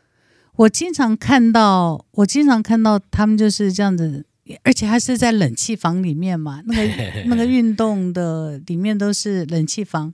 [0.55, 4.25] 我经常看到，我经常看到他们就是这样子，
[4.63, 10.13] 而且还是在冷气房里面嘛，那个 那个运动的里面都是冷气房，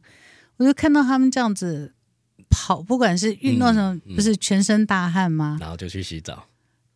[0.58, 1.94] 我就看到他们这样子
[2.50, 5.58] 跑，不管是运动什么，嗯嗯、不是全身大汗吗？
[5.62, 6.46] 然后就去洗澡，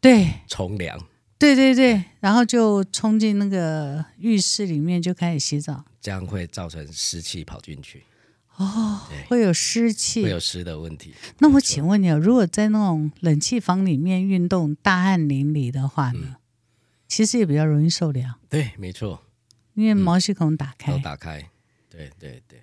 [0.01, 0.99] 对，冲凉。
[1.43, 8.03] 对对对，然后就冲进那个浴室里面就开始洗澡，这样会造成湿气跑进去。
[8.55, 11.13] 哦，对会有湿气，会有湿的问题。
[11.39, 16.19] 那我请问你，如果在那种冷气房里面运动，大汗淋漓的话呢？
[16.23, 16.35] 嗯、
[17.09, 18.35] 其实也比较容易受凉。
[18.47, 19.21] 对，没错，
[19.73, 21.49] 因为毛细孔打开，都打开。
[21.89, 22.61] 对对对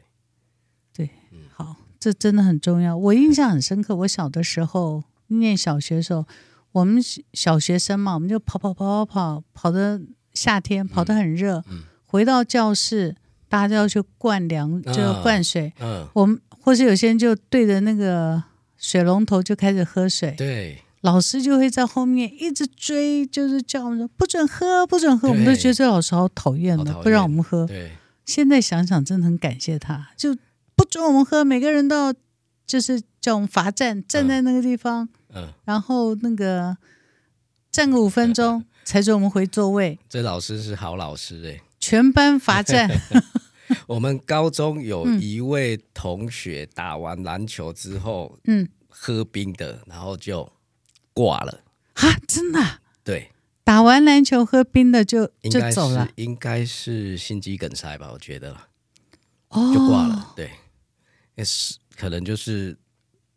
[0.94, 2.96] 对，嗯，好，这真的很重要。
[2.96, 6.26] 我印象很深刻，我小的时候念小学的时候。
[6.72, 7.02] 我们
[7.32, 10.00] 小学生嘛，我们就跑跑跑跑跑，跑的
[10.34, 13.16] 夏天跑得很热，嗯嗯、回到教室，
[13.48, 15.72] 大家就要去灌凉，就要灌水。
[15.80, 18.42] 嗯、我们或是有些人就对着那个
[18.76, 20.32] 水龙头就开始喝水。
[20.36, 20.78] 对。
[21.02, 25.30] 老师就会在后面一直追，就是叫我们说不准喝，不准喝。
[25.30, 27.64] 我们都觉得这老师好讨厌的，不让我们喝。
[27.66, 27.92] 对，
[28.26, 30.36] 现在想想真的很感谢他，就
[30.76, 32.14] 不准我们喝，每个人都要
[32.66, 36.76] 就是叫我们罚站，站在那个地方，嗯，嗯然后那个
[37.70, 39.98] 站个五分钟 才准我们回座位。
[40.08, 42.90] 这老师是好老师哎，全班罚站。
[43.86, 50.50] 我们高中有一位同学打完篮球之后，嗯，喝冰的，然后就
[51.12, 51.60] 挂了
[51.94, 52.10] 啊！
[52.26, 52.80] 真的？
[53.04, 53.30] 对，
[53.62, 58.10] 打完篮球喝冰的就就走了，应该是心肌梗塞吧？
[58.12, 58.56] 我觉得，
[59.50, 60.32] 哦，就挂了。
[60.34, 60.50] 对，
[61.36, 62.76] 也是可能就是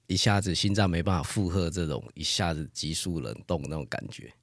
[0.07, 4.33] 一下子心脏没办法负荷这种一下子急速冷冻那种感觉。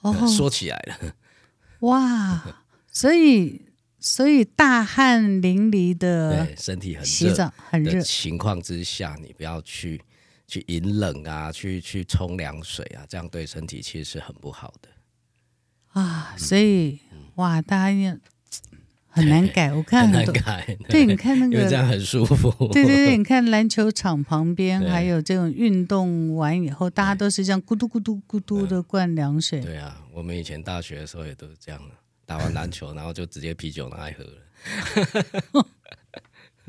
[0.00, 1.14] 哦， 说起来了，
[1.80, 3.64] 哇，所以。
[3.98, 10.00] 所以大汗淋漓的，对，身体很热，洗澡很热情况之下，你不要去
[10.46, 16.36] 去饮冷啊，去去冲凉水啊，这样对身体其实是很不好的啊。
[16.38, 18.16] 所以、嗯、哇，大家也
[19.16, 20.78] 很难改，我看很很难改。
[20.88, 22.50] 对，你看那个，因为这样很舒服。
[22.72, 29.60] 对对对，你看篮球场旁边还有这种运动完以后，大家都是这样咕嘟咕嘟咕嘟的灌凉水。
[29.60, 31.94] 对啊，我们以前大学的时候也都是这样的。
[32.26, 35.66] 打完篮球，然后就直接啤酒拿来喝了，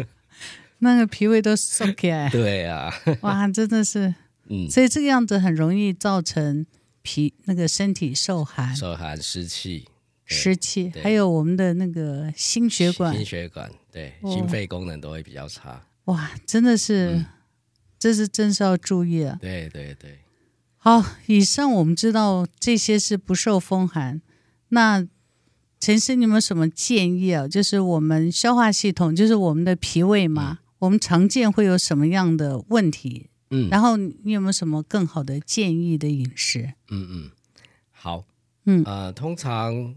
[0.78, 2.30] 那个脾胃都受起来。
[2.30, 4.14] 对啊，哇，真的是，
[4.50, 6.64] 嗯，所以这个样子很容易造成
[7.02, 9.86] 脾那个身体受寒、受寒湿气、
[10.28, 15.88] 湿气，还有我们的那个心血管、心血管对心肺功能都会比较差。
[16.06, 17.26] 哇，真的是，嗯、
[17.98, 19.40] 这是真是要注意啊。
[19.42, 20.20] 对对对，
[20.78, 24.22] 好，以上我们知道这些是不受风寒，
[24.70, 25.08] 那。
[25.80, 27.48] 陈师，你有没有什么建议啊？
[27.48, 33.30] 就是我们消化系统，就是我们的脾胃嘛，嗯、我们常见会有什么样的问题？
[33.52, 36.74] 嗯，然后你有没有什么更好的建议的饮食？
[36.90, 37.32] 嗯嗯，
[37.92, 38.26] 好，
[38.66, 39.94] 嗯呃，通常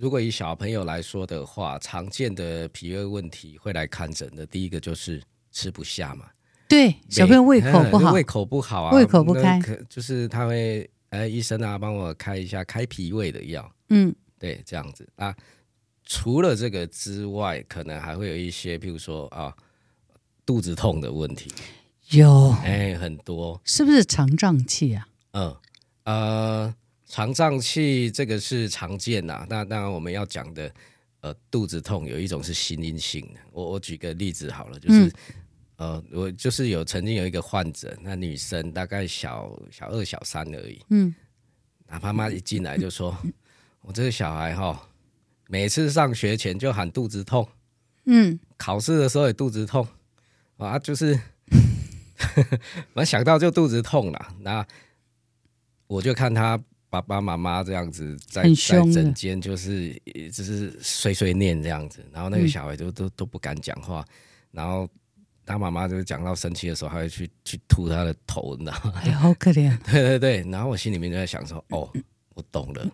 [0.00, 5.22] 如果以小朋友来说的话，常见的脾胃问题会来看诊的，第一个就是
[5.52, 6.24] 吃不下嘛。
[6.66, 13.70] 对，小朋友胃口不好， 胃口不好啊，胃口不开，可就是他会，哎，医生啊，帮我开一下开脾胃的药。
[13.90, 14.14] 嗯。
[14.38, 15.36] 对，这样子啊。
[16.06, 19.54] 除了这个之外，可能还会有一些，譬如说啊，
[20.46, 21.52] 肚子痛的问题。
[22.12, 23.60] 有，哎，很多。
[23.66, 25.06] 是不是肠胀气啊？
[25.32, 25.56] 嗯，
[26.04, 26.74] 呃，
[27.10, 29.44] 肠胀气这个是常见呐。
[29.50, 30.72] 那当然，我们要讲的，
[31.20, 33.40] 呃，肚子痛有一种是心因性的。
[33.50, 35.08] 我我举个例子好了，就是，
[35.78, 40.80] 嗯、呃，我就是有曾经有一个患者，那女生大概小小二、小三而已。
[40.90, 41.12] 嗯，
[41.88, 43.16] 那妈妈一进来就说。
[43.24, 43.32] 嗯
[43.82, 44.90] 我这个小孩哈，
[45.48, 47.48] 每次上学前就喊肚子痛，
[48.04, 49.88] 嗯，考试的时候也肚子痛，
[50.58, 51.18] 啊，就是，
[52.92, 54.34] 我想到就肚子痛了。
[54.40, 54.64] 那
[55.86, 59.94] 我就看他爸爸妈妈这样子在在整间，就是
[60.32, 64.04] 就是碎碎念这样子，然后那个小孩都都都不敢讲话，
[64.50, 64.88] 然后
[65.46, 68.92] 他妈妈就讲到生气的时候，还会去去吐他的头，你知道吗？
[69.04, 69.74] 哎，好可怜。
[69.90, 71.88] 对对对，然后我心里面就在想说，哦，
[72.34, 72.86] 我懂了。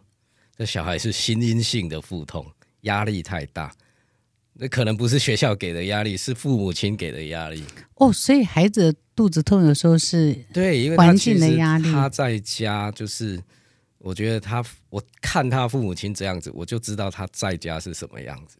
[0.57, 2.47] 这小孩是心因性的腹痛，
[2.82, 3.70] 压力太大，
[4.55, 7.62] 那可能不是学校给的压力，是父母亲给的压力。
[7.97, 11.92] 哦，所以孩子肚子痛有时候是对，因为环境的压力。
[11.92, 13.38] 他在家就是，
[14.07, 18.59] 我觉得他，我看他父母亲这样子，我就知道他在家是什么样子。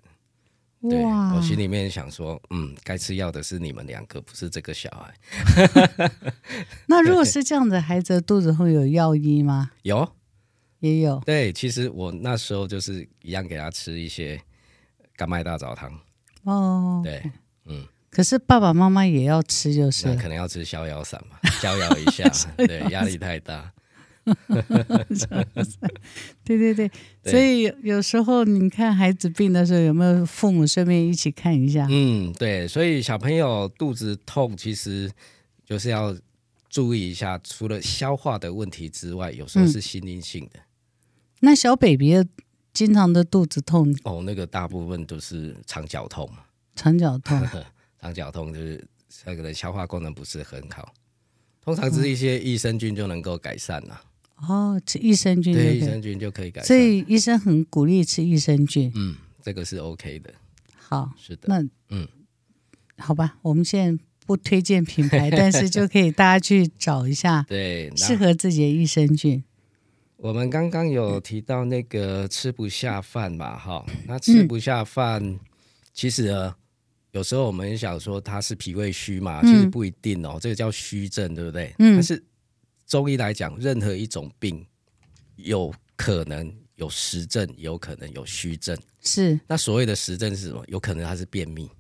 [0.91, 1.35] 对，哇！
[1.35, 6.11] 我心里面想说，嗯，该吃药的是你们两个，不是这个小孩。
[6.87, 9.71] 那如果是这样的孩子肚子会有药医吗？
[9.83, 10.09] 有。
[10.81, 14.39] 也有对，其实我那时候就是一样给他吃一些
[15.17, 15.91] 甘麦大枣汤
[16.43, 17.01] 哦。
[17.05, 17.23] 对，
[17.65, 17.87] 嗯。
[18.11, 22.29] 可是爸爸妈妈也要吃，就是可能要吃逍遥散嘛，逍遥一下。
[22.59, 23.73] 对，压力太大。
[26.45, 26.91] 对对对，
[27.25, 31.87] 所以有时候你看孩子病的时候，有没有父母顺便一起看一下？
[31.91, 32.67] 嗯，对。
[32.67, 35.11] 所以小朋友肚子痛，其实
[35.65, 36.17] 就是要
[36.69, 40.59] 注意一下，除了消化的问题之外，有时候是心因性的。
[40.59, 40.63] 嗯
[41.41, 42.15] 那小 baby
[42.73, 46.29] 经常的肚子痛哦，那个大部分都是肠绞痛，
[46.75, 47.39] 肠绞痛，
[48.01, 48.83] 肠绞痛就是
[49.27, 50.95] 那个人消化功能不是很好，
[51.63, 54.01] 通常是一些益生菌就能够改善了。
[54.37, 56.67] 哦，吃益生菌，对，益生菌就可以改善。
[56.67, 58.93] 所以医生很鼓励吃益生菌。
[58.95, 60.33] 嗯，这个是 OK 的。
[60.77, 61.43] 好，是的。
[61.49, 62.07] 那嗯，
[62.99, 69.43] 好吧，我们现在不推荐品牌， 但是就可以大家去找一下， 对，适合自己的益生菌。
[70.19, 75.39] 我们刚刚有提到那个吃不下饭嘛，哈，那吃不下饭，嗯、
[75.93, 76.55] 其实呢，
[77.13, 81.75] 有时候我们想说他是脾胃虚嘛，其实不一定哦，这个叫虚症，对不对？
[81.79, 82.23] 嗯，但是
[82.87, 84.65] 中医来讲，任何一种病
[85.37, 88.79] 有可能有实症，有可能有虚症。
[89.03, 89.39] 是。
[89.47, 90.65] 那所谓的实症是什么？
[90.69, 91.71] 有可能它是便秘，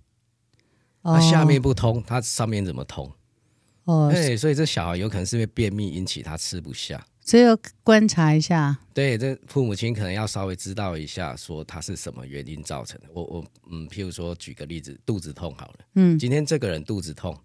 [1.02, 3.10] 那、哦、下面不通，它上面怎么通？
[3.84, 7.06] 哦，对，所以这小孩有可能是因为便秘引起他吃不下。
[7.24, 13.08] 所以要观察一下，对，这父母亲可能要稍微知道一下，说他是什么原因造成的。
[13.12, 17.36] 我我嗯，譬如说举个例子，肚子痛好了，嗯，今天这个人肚子痛，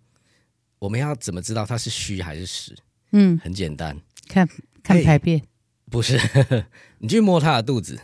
[0.77, 2.75] 我们要怎么知道他是虚还是实？
[3.11, 3.97] 嗯，很简单，
[4.27, 4.47] 看
[4.83, 5.41] 看排便，
[5.89, 6.19] 不是，
[6.99, 7.99] 你去摸他的肚子，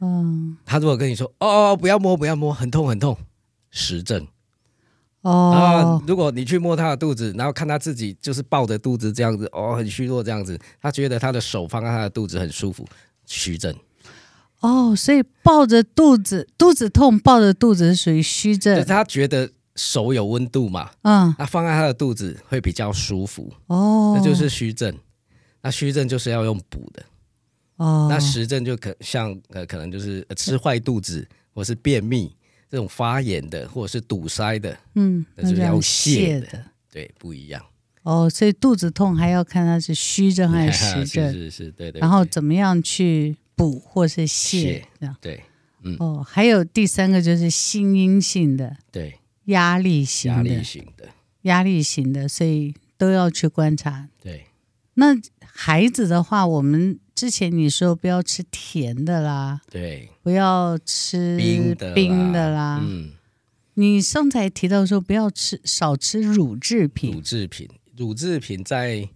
[0.00, 3.16] 嗯，他如果跟你说哦，不要摸，不要摸，很痛很痛，
[3.70, 4.26] 实症。
[5.22, 6.04] 哦，啊！
[6.04, 12.84] 如果你去摸他的肚子，然后看他自己就是抱着肚子这样子，哦，很虚弱这样子，他觉得他的手放在他的肚子很舒服，
[13.26, 13.72] 虚症。
[14.58, 18.84] 哦，所以抱着肚子，肚子痛，抱着肚子是属于虚症。
[18.84, 23.52] 他觉得手有温度嘛，嗯，那放在他的肚子会比较舒服。
[23.66, 24.94] 哦，那就是虚症。
[25.62, 27.02] 那虚症就是要用补的。
[27.76, 32.34] 哦，那实症就可像呃，可能就是吃坏肚子或是便秘。
[32.70, 37.62] 这种发炎的或者是堵塞的，嗯，那就是要泻的，对，不一样。
[38.02, 42.00] 哦，所以肚子痛还要看它是虚症还是实症， 是是是，对对。
[42.00, 45.44] 然后怎么样去补或是泻，这样对，
[45.82, 45.94] 嗯。
[46.00, 51.08] 哦，还有第三个就是心因性的，对，压力型的，压力型的，
[51.42, 54.08] 压力型的，所以都要去观察。
[54.22, 54.46] 对，
[54.94, 56.98] 那孩子的话，我们。
[57.14, 62.80] 之前你说不要吃甜的啦，对，不要吃冰的冰的啦。
[62.82, 63.12] 嗯，
[63.74, 69.06] 你上才提到说不要吃少吃乳制品，乳制品，乳制品在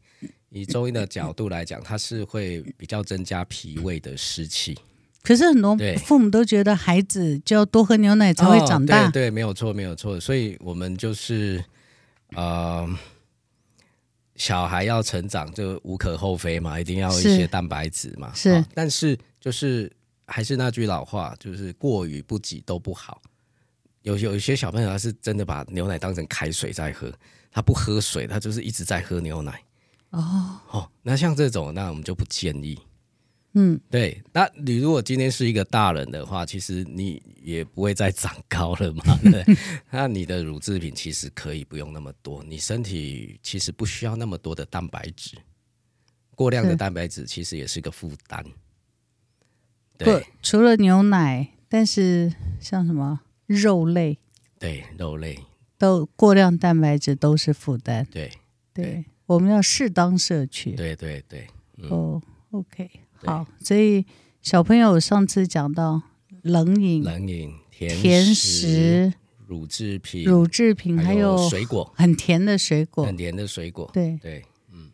[0.50, 4.78] 以中医的角度来讲，它是会比较增加脾胃的湿气。
[5.26, 10.20] 可是很多父母都觉得孩子就要多喝牛奶才会长大，哦、对，对，没有错，没有错。
[10.20, 11.64] 所以我们就是
[12.34, 12.88] 呃。
[14.38, 18.30] 小孩要成长就无可厚非嘛，一定要一些蛋白质嘛。
[18.34, 19.90] 是，但是就是
[20.26, 23.22] 还是那句老话，就是过于不及都不好。
[24.02, 27.10] 有有一些小朋友他是真的把牛奶当成开水在喝，
[27.50, 29.58] 他不喝水，他就是一直在喝牛奶。
[30.10, 32.78] 哦哦，那像这种，那我们就不建议。
[33.54, 34.22] 嗯，对。
[34.32, 39.02] 那你如果今天是一个大人的话，其实你也不会再长高了嘛。
[39.24, 39.44] 对，
[39.90, 45.38] 那你的乳制品其实可以不用那么多，你身体其实不需要那么多的蛋白质，
[46.34, 48.44] 过量的蛋白质其实也是个负担。
[49.96, 52.30] 对，除了牛奶，但是
[52.60, 54.18] 像什么肉类，
[54.58, 55.38] 对，肉类
[55.78, 58.06] 都过量蛋白质都是负担。
[58.10, 58.30] 对，
[58.74, 60.72] 对，我们要适当摄取。
[60.72, 61.46] 对对对。
[61.78, 62.90] 嗯、哦，OK。
[63.24, 64.04] 好，所以
[64.42, 66.02] 小朋友上次讲到
[66.42, 69.12] 冷饮、冷饮、甜食、甜食
[69.46, 73.90] 乳制品、乳制品，还有水果，很甜的水果，很甜的水果。
[73.92, 74.90] 对对，嗯。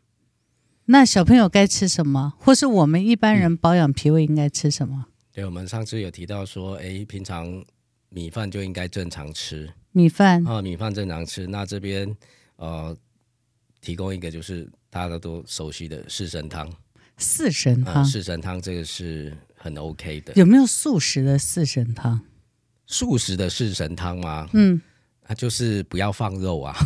[0.86, 2.34] 那小朋友该吃什么？
[2.38, 5.06] 或是我们一般人保养脾胃应该吃什么？
[5.06, 7.64] 嗯、对，我们上次有提到说，哎，平常
[8.10, 11.46] 米饭就应该正常吃，米饭啊，米饭正常吃。
[11.46, 12.14] 那这边
[12.56, 12.94] 呃，
[13.80, 16.70] 提供一个就是大家都熟悉的四神汤。
[17.18, 20.32] 四神汤、嗯，四神汤这个是很 OK 的。
[20.34, 22.20] 有没有素食的四神汤？
[22.86, 24.48] 素食的四神汤吗？
[24.52, 24.80] 嗯，
[25.28, 26.76] 那就是不要放肉啊。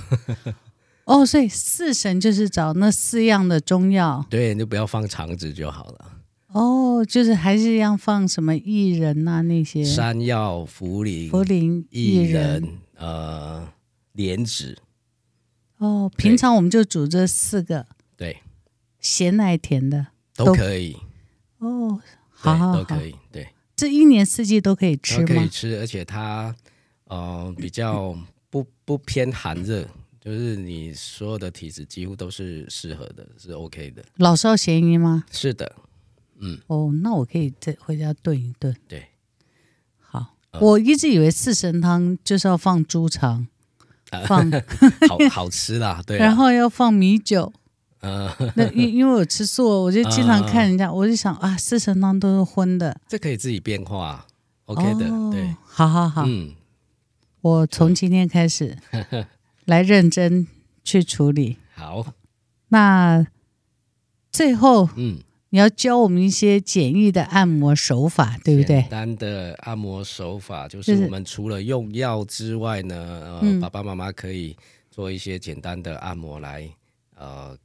[1.05, 4.27] 哦，所以四神就是找那四样的中药。
[4.29, 6.13] 对，你就不要放肠子就好了。
[6.49, 9.85] 哦，就是还是一样放什么薏仁呐那些。
[9.85, 13.73] 山药、茯苓、茯苓、薏仁、呃，
[14.13, 14.77] 莲子。
[15.79, 17.87] 哦，平常我们就煮这四个。
[18.17, 18.39] 对，
[19.01, 20.09] 咸奶甜的。
[20.37, 20.97] 都可以
[21.59, 21.99] 哦，
[22.31, 23.15] 好，好，好，都可以。
[23.33, 26.55] 对，这一年四季都可以吃可以吃，而且它
[27.05, 28.17] 呃比较
[28.51, 29.89] 不不偏寒热，
[30.21, 34.05] 就是你所有的体质几乎都是适合的，是 OK 的。
[34.17, 35.25] 老少咸宜吗？
[35.31, 35.75] 是的，
[36.39, 36.61] 嗯。
[36.67, 38.77] 哦，那我可以再回家炖一炖。
[38.87, 39.09] 对，
[40.01, 40.35] 好。
[40.51, 43.47] 呃、我一直以为四神汤就是要放猪肠，
[44.27, 44.51] 放
[45.09, 46.19] 好好吃啦，对。
[46.19, 47.53] 然后要放米酒。
[48.01, 54.27] 呃，那因 因为我吃素，我就经常看人家，呃、我就想啊，四神汤都是荤的，这可以自己变化
[54.67, 56.53] ，OK 的，哦、对，好好好，嗯，
[57.41, 58.77] 我从今天开始
[59.65, 60.47] 来认真
[60.85, 61.57] 去处理。
[61.75, 62.07] 好，
[62.69, 63.27] 那
[64.31, 65.19] 最后，嗯，
[65.51, 68.83] 你要教我们一些简易的按摩手法，对不对？
[68.83, 74.55] 简单的按摩手法就是我们除了用药之外呢，呃，嗯、爸爸妈妈可以
[74.91, 76.69] 做一些简单的按摩来，
[77.17, 77.57] 呃。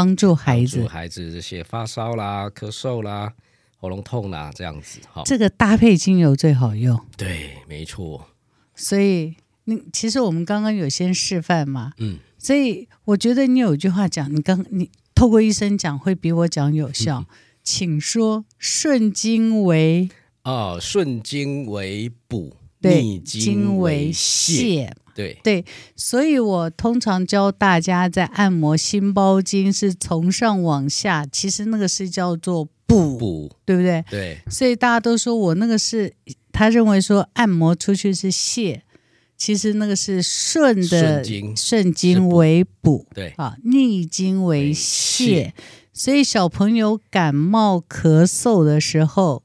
[0.00, 3.30] 帮助孩子，孩子这些发烧啦、咳嗽啦、
[3.76, 6.98] 喉咙痛啦，这样子，哈，这个搭配精油最好用。
[7.18, 8.26] 对，没错。
[8.74, 17.26] 所以你其实我们刚刚有先示范嘛，嗯，所以我觉得你有一句话讲，你刚你透过医生讲会比我讲有效，嗯、
[17.62, 20.08] 请说顺经为？
[20.44, 24.90] 哦，顺经为补，对逆经为泻。
[25.14, 25.38] 对。
[25.42, 25.64] 对，
[25.96, 33.50] 所以我通常教大家在按摩心包经是从上往下，其实那个是叫做补，补。
[33.66, 34.02] 对不对？
[34.08, 36.12] 对，所以大家都说我那个是，
[36.52, 38.80] 他认为说按摩出去是泻，
[39.36, 41.22] 其实那个是顺的，
[41.54, 43.34] 顺经，为补，对。
[43.36, 45.52] 啊，逆经为泻，
[45.92, 49.42] 所以小朋友感冒咳嗽的时候。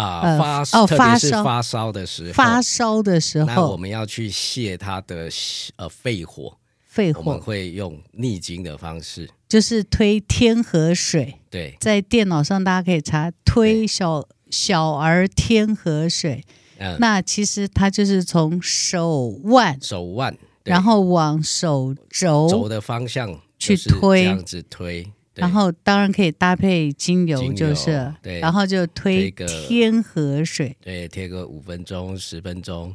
[0.00, 5.28] 啊，发哦，发烧发烧的时候，发烧的时候，那我们要去泻他的
[5.76, 11.36] 呃肺火，肺火，我们会用逆经的方式，就是推天河水。
[11.50, 16.44] 对，在电脑上大家可以查推小小儿天河水。
[16.78, 20.34] 嗯，那其实它就是从手腕，手腕，
[20.64, 22.48] 然后往手肘。
[22.48, 25.12] 肘的方向去推，这样子推。
[25.40, 32.94] 然后当然可以搭配精油，就是，对，然后就推天河水，对，贴个五分钟、十分钟，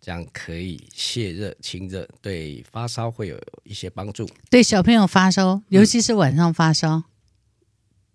[0.00, 4.28] 这样可以泄热、清热，对发烧会有一些帮助。
[4.50, 7.04] 对小朋友发烧，尤其是晚上发烧，嗯、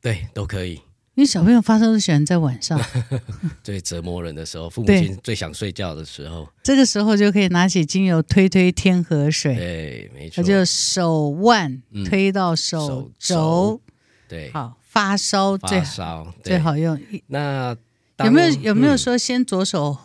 [0.02, 0.82] 对，都可以。
[1.18, 2.80] 因为小朋友发烧都喜欢在晚上，
[3.64, 13.82] 最折磨人的时候，父母亲最想睡觉的时候，这个时候就可以拿起精油推推天河水，对，没错，那就手腕推到手肘，
[14.28, 17.02] 对，好，发烧最烧最好用。
[17.26, 17.76] 那
[18.24, 19.98] 有没有有没有说先左手，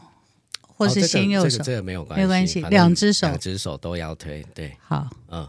[0.63, 1.59] 或是先右手？
[1.63, 5.47] 这个没有关系，没关系，两只手，两只手都要推，对，好，嗯，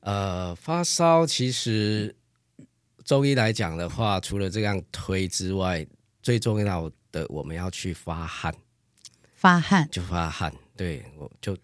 [0.00, 2.16] 呃，发烧其实。
[3.04, 5.86] 中医来讲的话，除了这样推之外，
[6.22, 8.54] 最重要的我们要去发汗，
[9.34, 10.52] 发汗就发汗。
[10.76, 11.56] 对，我就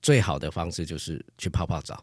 [0.00, 2.02] 最好的方式就是去泡泡澡。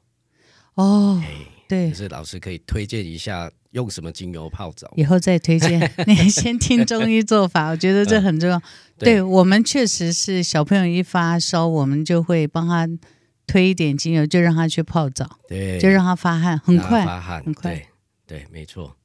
[0.75, 1.21] 哦，
[1.67, 5.91] 对，就是老师可以推荐一下用什么精油泡澡，以后再推荐。
[6.07, 8.61] 你先听中医做法，我觉得这很重要。
[8.97, 12.87] 对我们确实是小朋友一发烧，我们就会帮他
[13.45, 17.87] 推一点精油，就让他去泡澡，对，就让他发汗，很快发汗，很快。
[18.33, 18.95] 对对，没错，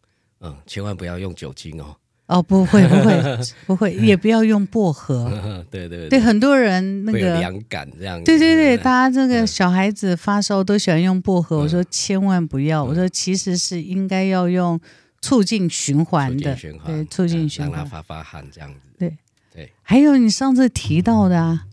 [0.41, 1.95] 嗯，千万不要用酒精哦。
[2.29, 5.31] 哦，不会，不会，不会，也不要用薄荷。
[5.71, 8.23] 对对对，对很多人那个凉感这样。
[8.25, 14.79] 对对对，大家这个小孩子发烧都喜欢用薄荷，我说千万不要，我说其实是应该要用
[15.23, 16.55] 促进循环的，
[16.85, 18.81] 对，促进循环，让他发发汗这样子。
[18.99, 19.17] 对
[19.55, 21.67] 对，还有你上次提到的啊，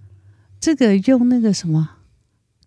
[0.60, 1.98] 这个用那个什么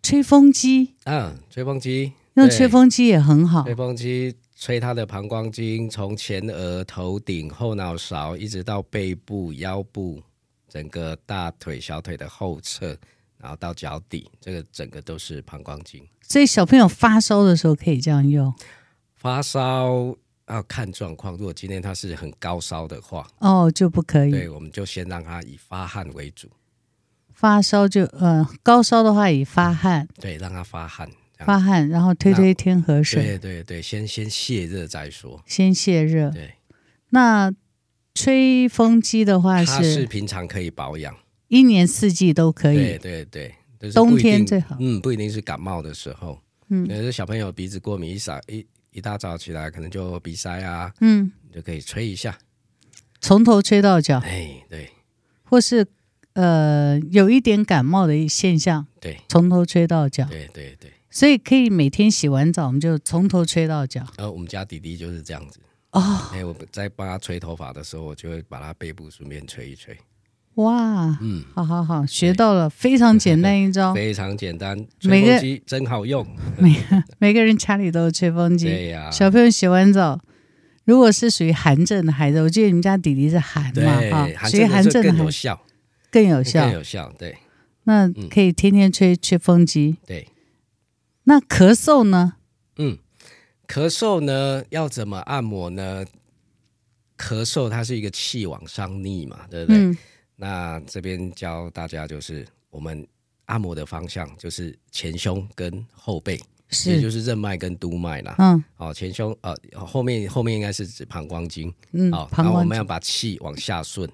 [0.02, 4.36] 吹风机，嗯，吹风机，用吹风机也很好，吹风机。
[4.60, 10.20] 吹他的膀胱经，从前额、头顶、后脑勺，一直到背部、腰部，
[10.68, 12.88] 整个大腿、小腿的后侧，
[13.38, 16.04] 然后到脚底，这个整个都是膀胱经。
[16.22, 18.52] 所以小朋友发烧的时候可以这样用。
[19.14, 20.12] 发烧
[20.48, 24.32] 要看状况，如果今天他是很高烧的话，哦，就不可以。
[24.32, 26.48] 对，我们就先让他以发汗为主。
[27.32, 30.08] 发烧就呃，高烧的话以发汗。
[30.20, 31.08] 对，让他发汗。
[31.44, 33.22] 发汗，然后推推天河水。
[33.22, 35.42] 对对对，先先泄热再说。
[35.46, 36.30] 先泄热。
[36.30, 36.54] 对。
[37.10, 37.52] 那
[38.14, 39.66] 吹风机的话是？
[39.66, 41.16] 它是平常可以保养，
[41.48, 42.76] 一年四季都可以。
[42.76, 44.76] 对对对，就是、冬天最好。
[44.80, 46.40] 嗯，不一定是感冒的时候。
[46.68, 46.86] 嗯。
[46.86, 50.92] 有些小朋友鼻子过敏，一扫一一大早起来可能就鼻塞啊。
[51.00, 51.30] 嗯。
[51.54, 52.36] 就可以吹一下，
[53.20, 54.18] 从头吹到脚。
[54.18, 54.90] 哎，对。
[55.44, 55.86] 或是
[56.34, 58.86] 呃，有一点感冒的现象。
[59.00, 59.18] 对。
[59.28, 60.26] 从头吹到脚。
[60.26, 60.92] 对对对。
[61.18, 64.06] 所以可以每天洗完澡，我们就从头吹到脚。
[64.18, 65.58] 呃，我们家弟弟就是这样子
[65.90, 66.00] 哦。
[66.32, 69.96] 哎，我在帮他吹头发的时候，我就会把他背部顺便吹一吹。
[70.54, 76.24] 哇，嗯，好好好，学到了，非常简单一招，非常简单，吹风机真好用。
[76.56, 78.66] 每个每个人家里都有吹风机。
[78.66, 79.10] 对呀。
[79.10, 80.20] 小朋友洗完澡，
[80.84, 84.00] 如果是属于寒症的孩子，我记得你们家弟弟是寒嘛，
[84.36, 85.60] 哈，属于寒症的更有效，
[86.12, 87.12] 更有效，更有效。
[87.18, 87.36] 对，
[87.82, 89.96] 那可以天天吹吹风机。
[90.06, 90.28] 对。
[91.28, 92.36] 那咳嗽呢？
[92.78, 92.96] 嗯，
[93.66, 96.02] 咳嗽呢要怎么按摩呢？
[97.18, 99.76] 咳嗽它是一个气往上逆嘛，对不对？
[99.78, 99.98] 嗯、
[100.36, 103.06] 那这边教大家就是我们
[103.44, 108.34] 按摩的方向就是前胸跟后背，是也就是任脉跟督脉啦。
[108.38, 111.70] 嗯，哦，前胸呃后面后面应该是指膀胱经。
[111.92, 114.08] 嗯，哦，然后我们要把气往下顺。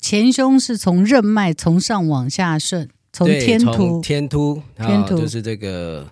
[0.00, 6.10] 前胸是从任脉从上往下顺，从天突天突天突就是这个。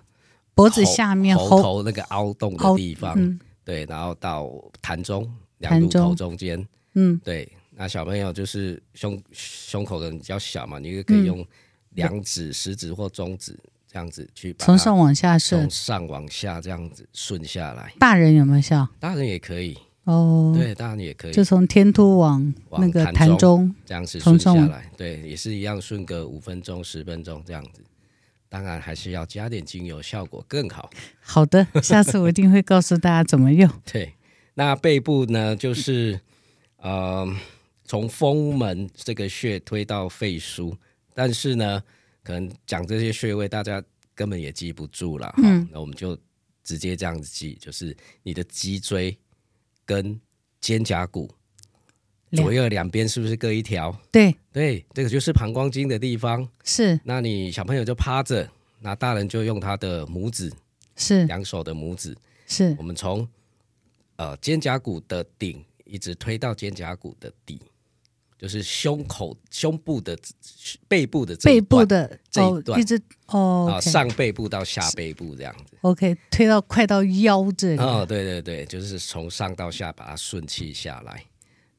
[0.55, 4.49] 脖子下面喉头那个凹洞的地方，嗯、对，然后到
[4.81, 5.29] 痰中
[5.59, 7.51] 两乳头中间，嗯，对。
[7.75, 11.43] 那小朋友就是胸胸口的比较小嘛，你就可以用
[11.95, 13.57] 两指、食指或中指
[13.91, 17.91] 这样子去从上往下顺，从上往下这样子顺下来。
[17.97, 18.87] 大人有没有效？
[18.99, 27.81] 大人也可以哦，对，大人也可以，就从天突往那个膻中这样子顺下来，对，也是一样顺个五分钟、十分钟这样子。
[28.53, 30.87] 当然还是要加点精油，效果更好。
[31.19, 33.67] 好的， 下次我一定会告诉大家怎么用。
[33.83, 34.13] 对，
[34.53, 36.21] 那背部呢，就是
[36.77, 37.27] 呃，
[37.83, 40.77] 从风门这个穴推到肺俞，
[41.15, 41.81] 但是呢，
[42.21, 43.83] 可能讲这些穴位大家
[44.13, 45.33] 根本也记不住了。
[45.37, 46.15] 嗯，那我们就
[46.63, 49.17] 直接这样子记，就是你的脊椎
[49.83, 50.21] 跟
[50.61, 51.27] 肩胛骨。
[52.35, 53.95] 左右两边是不是各一条？
[54.11, 56.47] 对对，这个就是膀胱经的地方。
[56.63, 60.51] 是，那你小朋友就趴着，那大人就用他的拇指，
[60.95, 62.15] 是两手的拇指。
[62.47, 63.27] 是，我们从
[64.15, 67.59] 呃肩胛骨的顶一直推到肩胛骨的底，
[68.37, 70.17] 就是胸口、胸部的
[70.87, 75.77] 背部的这一段，背部的这一段，一直哦，啊，上背部到下背部这样子。
[75.81, 77.77] OK，推到快到腰这里。
[77.77, 81.23] 哦，对对对，就是从上到下把它顺气下来。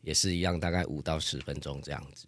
[0.05, 2.27] 也是一样，大概五到十分钟这样子，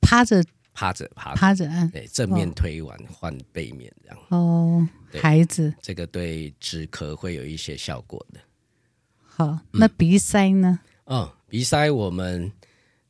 [0.00, 0.44] 趴着？
[0.72, 4.18] 趴着趴趴着按，对，正面推完换背面这样。
[4.28, 4.88] 哦，
[5.20, 8.40] 孩子，这个对止咳会有一些效果的。
[9.20, 10.78] 好，那鼻塞呢？
[11.06, 12.50] 嗯，鼻塞我们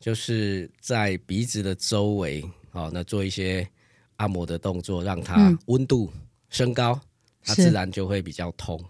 [0.01, 3.68] 就是在鼻子的周围，哦，那做一些
[4.16, 6.11] 按摩的动作，让它温度
[6.49, 6.99] 升高，
[7.45, 8.82] 它自然就会比较通。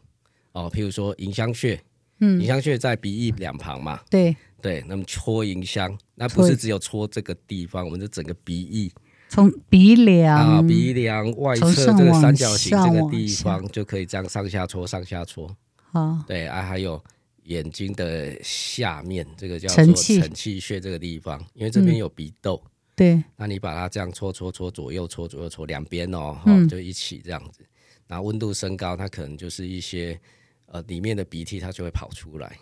[0.52, 1.78] 哦，譬如说迎香穴，
[2.20, 4.34] 嗯，迎香穴在鼻翼两旁嘛，对。
[4.60, 8.92] 对，那么搓银香，那不是只有搓这个地方，我们的整个鼻翼，
[9.28, 15.54] 从鼻梁啊，鼻梁外侧这个三角形这个地方就可以这样上下搓，上下搓。
[15.92, 17.02] 好，对啊，还有
[17.44, 22.62] 眼睛的下面这个叫做承泣穴这个地方，因为这边有鼻窦。
[22.94, 27.64] 对，那你把它这样搓搓搓，左右搓左右搓两边哦，嗯，就一起这样子，
[28.06, 30.20] 然后温度升高，它可能就是一些
[30.66, 32.58] 呃里面的鼻涕它就会跑出来。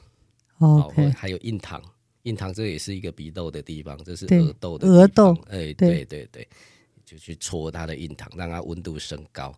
[0.59, 1.83] 哦.还有印堂，
[2.23, 5.35] 印堂这也是一个鼻窦的地方，这是额窦的额窦。
[5.49, 6.47] 哎，对对对，
[7.05, 9.55] 就去搓它的印堂，让它温度升高，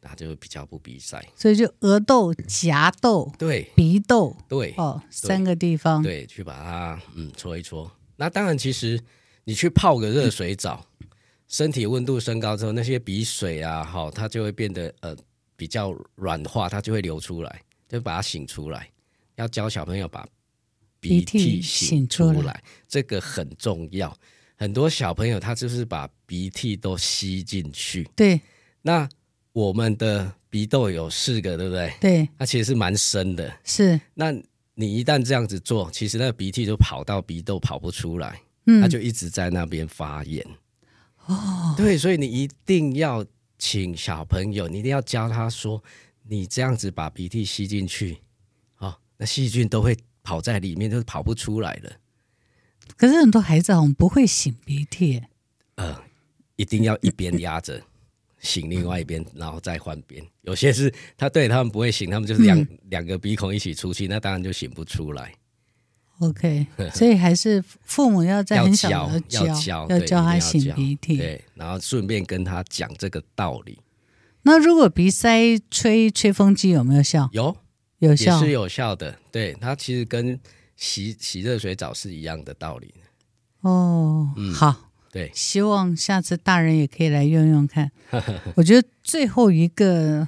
[0.00, 1.22] 那就比较不鼻塞。
[1.36, 7.90] 所以就额窦、颊窦、对鼻窦，对哦，三个地方，对，去把它嗯搓一搓。
[8.16, 9.00] 那当然，其实
[9.44, 11.06] 你去泡个热水澡，嗯、
[11.48, 15.16] 身体温度升高之后，那些鼻水啊，好，它就会变得呃
[15.56, 18.88] 比较软化，它就会流出来，就把它醒出来。
[19.40, 20.26] 要教小朋友把
[21.00, 24.14] 鼻涕擤出来，这个很重要。
[24.54, 28.08] 很多小朋友他就是把鼻涕都吸进去。
[28.14, 28.38] 对，
[28.82, 29.08] 那
[29.52, 31.92] 我们的鼻窦有四个，对不对？
[32.00, 33.50] 对，它其实是蛮深的。
[33.64, 34.30] 是，那
[34.74, 40.46] 你一旦这样子做，其实那个鼻涕就跑到鼻窦跑不出来，嗯，它就一直在那边发炎。
[41.24, 43.24] 哦，对，所以你一定要
[43.58, 45.82] 请小朋友，你一定要教他说，
[46.28, 48.18] 你这样子把鼻涕吸进去。
[49.20, 51.92] 那细菌都会跑在里面，就是跑不出来了。
[52.96, 55.22] 可是很多孩子好像不会擤鼻涕，
[55.74, 55.94] 呃，
[56.56, 57.78] 一定要一边压着
[58.42, 60.24] 擤另外一边，然后再换边。
[60.40, 65.34] 有些是他对他们不会擤，他们就是两、嗯、两个鼻孔一起出气，那当然就擤不出来。
[66.20, 73.78] OK， 所以还是父母要在很小的教要教要教他擤鼻涕，对，然后顺便跟他讲这个道理。
[74.44, 77.28] 那如果鼻塞吹吹风机有没有效？
[77.34, 77.54] 有。
[78.00, 80.38] 有效也是有效的，对，它其实跟
[80.74, 82.92] 洗洗热水澡是一样的道理。
[83.60, 87.90] 哦，嗯，好，对，希望下次大人也可以来用用看。
[88.56, 90.26] 我觉得最后一个，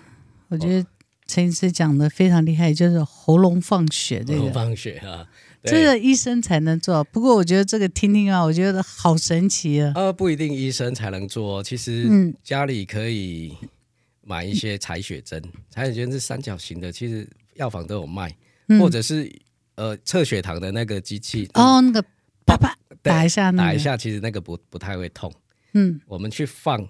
[0.48, 0.86] 我觉得
[1.26, 4.40] 陈医师讲的非常厉害，就是喉咙放血这个。
[4.40, 5.26] 喉咙放血啊，
[5.64, 7.02] 这个医生才能做。
[7.04, 9.92] 不过我觉得这个听听啊，我觉得好神奇啊。
[9.94, 13.56] 呃，不一定医生才能做，其实家里可以
[14.20, 17.26] 买一些采血针，采血针是三角形的，其实。
[17.54, 18.34] 药房都有卖，
[18.68, 19.30] 嗯、或者是
[19.74, 22.02] 呃测血糖的那个机器哦，那个
[22.46, 25.32] 啪啪打一下、那个，打一下，其实那个不不太会痛。
[25.74, 26.86] 嗯，我们去放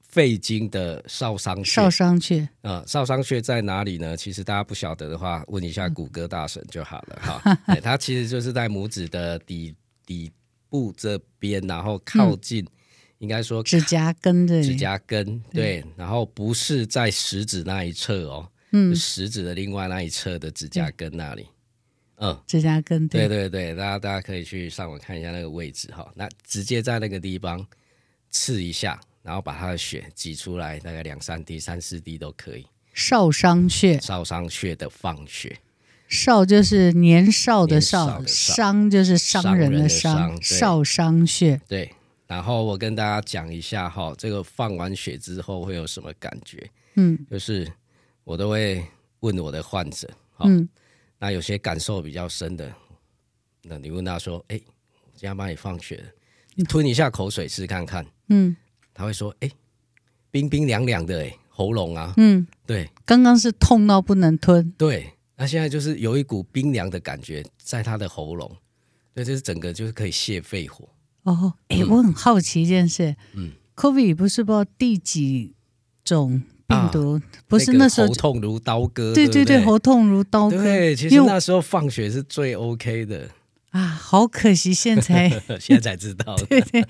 [0.00, 4.16] 肺经的少商穴，少商穴啊、呃，少商穴在哪里呢？
[4.16, 7.58] 其实大家不晓得的话，问一下谷歌大神就好了哈。
[7.82, 10.32] 它其实就是在拇指的底底
[10.68, 12.70] 部这边，然后靠近，嗯、
[13.18, 18.48] 应该说指甲根的指甲根对，对，然后不是在食指那一侧哦。
[18.72, 21.46] 嗯，食指的另外那一侧的指甲根那里，
[22.16, 23.28] 嗯，指甲根，对。
[23.28, 26.10] 对对，大家大家可以去上网看一下那个位置哈。
[26.14, 27.64] 那直接在那个地方
[28.30, 32.66] 刺一下，然后把它的血挤出来，大概两三滴、三四滴都可以。
[32.92, 35.58] 少商穴，少商穴的放血，
[36.08, 41.60] 少就是年少的少，商就是商人的商，少商穴。
[41.68, 41.92] 对，
[42.26, 46.70] 然后我跟大家讲一下哈，这个放完血之后会有什么感觉？
[46.94, 47.70] 嗯，就是
[48.26, 48.84] 我都会
[49.20, 50.10] 问我的患者，
[50.40, 50.68] 嗯，
[51.16, 52.74] 那有些感受比较深的，
[53.62, 54.60] 那你问他说，哎，
[55.04, 56.08] 我今天帮你放血了，
[56.56, 58.56] 你吞一下口水试看看，嗯，
[58.92, 59.50] 他会说，哎，
[60.32, 68.56] 冰冰凉凉的，哎，喉咙啊，嗯，对，刚刚是痛到不能吞，对，那现在就是有一股冰凉的感觉在他的喉咙，
[69.14, 70.88] 对，这是整个就是可以泻肺火。
[71.22, 75.54] 哦，哎，我很好奇一件事，嗯，COVID 不是不知道第几
[76.02, 80.62] 种病毒，啊、不是那时候喉痛如刀割，对对对，喉痛如刀割。
[80.62, 83.28] 对，其实那时候放血是最 OK 的。
[83.70, 85.28] 啊，好可惜，现在
[85.60, 86.36] 现在才知道。
[86.48, 86.84] 对对，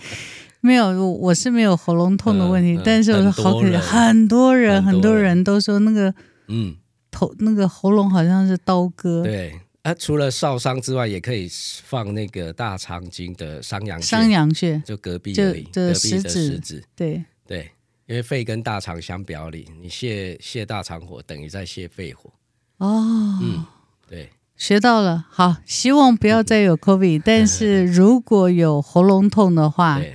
[0.61, 5.43] 没有，我我是没有喉咙痛的问题，嗯嗯、但是我说好可惜，很多人很多人。
[5.45, 6.14] 都说那个
[6.49, 6.77] 嗯。
[7.09, 9.59] 头那个喉咙好像是刀割，对。
[9.81, 11.49] 啊，除了烧伤之外，也可以
[11.85, 17.24] 放那个大肠经的商阳穴，商阳穴就隔壁而已，就的食指，对。
[17.47, 17.70] 对，
[18.07, 22.31] 因为肺跟大肠相表里，你泻泻大肠火，等于在泻肺火。
[22.79, 23.65] 哦，嗯，
[24.09, 30.15] 对，学到了，好，希望不要再有 COVID， 嗯、但是如果有喉咙痛的话，对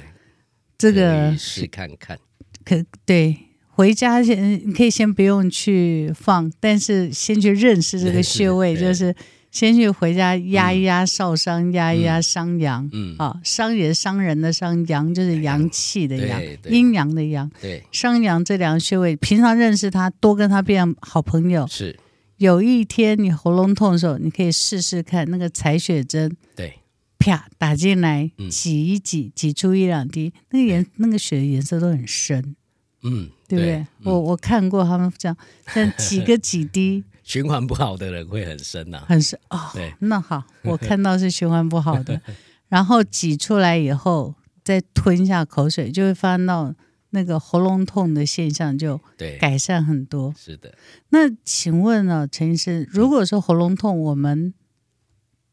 [0.78, 2.18] 这个试看看，
[2.64, 3.38] 可对，
[3.70, 9.16] 回家先你可以先不用去放，但是先去认识这个穴位，就是。
[9.52, 12.90] 先去回家压一压少商，压一压商阳。
[12.94, 17.52] 嗯，啊，商也是伤人的商，阳就是阳气的阳，阴阳的阳。
[17.62, 21.68] 对，商阳这两个穴位，平常认识他，多跟他变好朋友。
[21.68, 22.00] 是，
[22.38, 26.80] 有一天你喉咙痛的时候，你可以试试看那个采血针，对，
[27.20, 32.56] 啪打进来，挤一挤，挤出一两滴，那个颜那个血的颜色都很深。
[33.04, 33.86] 嗯，对不对？
[34.04, 35.36] 我我看过他们这样，
[35.76, 37.04] 但几个几滴。
[37.32, 39.58] 循环不好的人会很深呐、啊，很深哦。
[39.74, 42.20] 对，那好， 我看到是循环不好的，
[42.68, 46.76] 然后挤出来以后再吞下口水，就会发现到
[47.12, 49.00] 那个喉咙痛的现象就
[49.40, 50.34] 改善很多。
[50.38, 50.76] 是的。
[51.12, 54.54] 那请问呢，陈医生，如果说喉咙痛，我们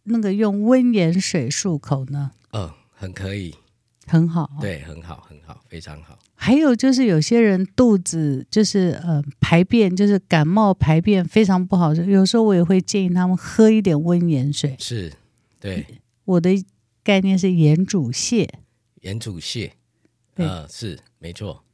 [0.03, 2.33] 那个用温盐水漱口呢？
[2.51, 3.55] 嗯、呃，很可以，
[4.07, 6.19] 很好，对，很好，很好，非常好。
[6.41, 14.77] 还有就是有些人肚子就是呃排便就是感冒排便非常不好，有时候我也会建议他们喝一点温盐水。
[14.79, 15.13] 是，
[15.59, 15.85] 对，
[16.25, 16.51] 我的
[17.03, 18.49] 概念是盐煮泻，
[19.01, 19.73] 盐煮泻，
[20.37, 21.65] 呃，是没错。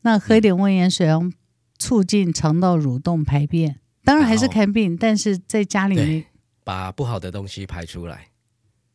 [0.00, 1.30] 那喝一点温盐水，然后
[1.78, 6.24] 促进肠道蠕动排便，当然还是看病，但是在家里面
[6.64, 8.28] 把不好的东西排出来，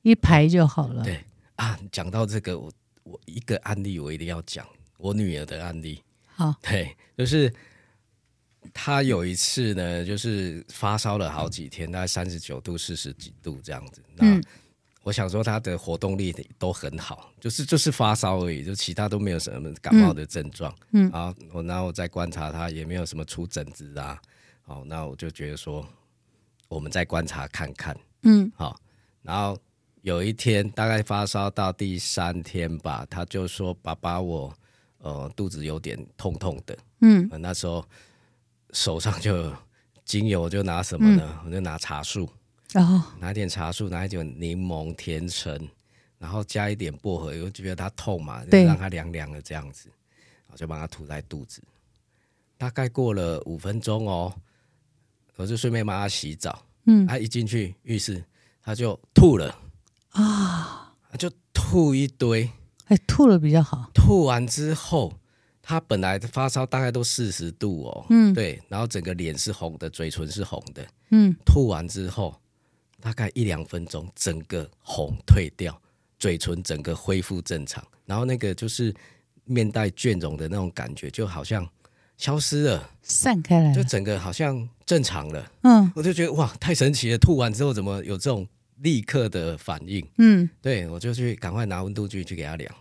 [0.02, 1.04] 一排就好了。
[1.04, 1.24] 对
[1.56, 2.72] 啊，讲到这个，我
[3.04, 4.66] 我一个案例我一定要讲。
[5.00, 6.04] 我女儿的案例，
[6.36, 7.52] 好，对，就是
[8.74, 14.04] 她有一次呢，就是发烧了好几天，大概三十九度、四十几度这样子。
[14.14, 14.42] 那
[15.02, 20.76] 我想说她的活动力都很好，就是就是发烧而已，就其他都没有什么感冒的症状。
[20.92, 24.22] 嗯，然后我然后我再观察她，也没有什么出疹子啊。
[24.64, 25.88] 好，那我就觉得说，
[26.68, 27.98] 我们再观察看看。
[28.24, 28.78] 嗯，好，
[29.22, 29.58] 然后
[30.02, 34.54] 有一天大概发烧到第三天吧，她就说：“爸爸，我。”
[35.00, 37.84] 呃，肚子有点痛痛的，嗯，呃、那时候
[38.72, 39.52] 手上就
[40.04, 41.24] 精油，就拿什么呢？
[41.40, 42.30] 嗯、我就拿茶树，
[42.74, 45.68] 哦，拿一点茶树，拿一点柠檬甜橙，
[46.18, 49.90] 然后加一点薄荷，我就觉得它痛嘛，就让它凉凉的这样子，
[50.48, 51.64] 我就把它涂在肚子。
[52.58, 54.34] 大概过了五分钟哦，
[55.38, 58.22] 我就顺便帮他洗澡，嗯，他一进去浴室，
[58.62, 59.58] 他就吐了。
[60.10, 62.50] 啊，他就吐一堆。
[62.90, 63.90] 哎，吐了比较好。
[63.94, 65.14] 吐完之后，
[65.62, 72.36] 他本来的发烧大概都四十度哦，嗯，对，然后整个脸是红的，嘴唇是红的，嗯，吐完之后
[73.00, 75.80] 大概一两分钟，整个红退掉，
[76.18, 78.94] 嘴唇整个恢复正常，然后那个就是
[79.46, 81.68] 面带倦容的那种感觉，就好像
[82.18, 85.52] 消失了，散开来了，就整个好像正常了。
[85.62, 87.18] 嗯，我就觉得哇，太神奇了！
[87.20, 88.48] 吐完之后怎么有这种？
[88.82, 92.74] 立刻的反应，嗯，对，我就去赶快拿温度计去给他量，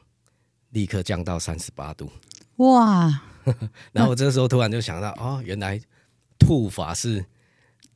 [0.71, 2.11] 立刻降到三十八度，
[2.57, 3.23] 哇！
[3.93, 5.81] 然后我这时候突然就想到，哦，原来
[6.39, 7.25] 吐法是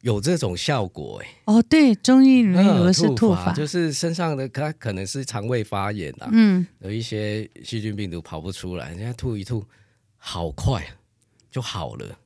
[0.00, 1.28] 有这种效果哎。
[1.44, 9.64] 哦，对，中医里面有的是吐法，吐法就是身上的它可能是肠胃发炎啊，嗯，有一些细菌病毒跑不出来，人家吐一吐，
[10.16, 10.84] 好快
[11.50, 12.18] 就好了。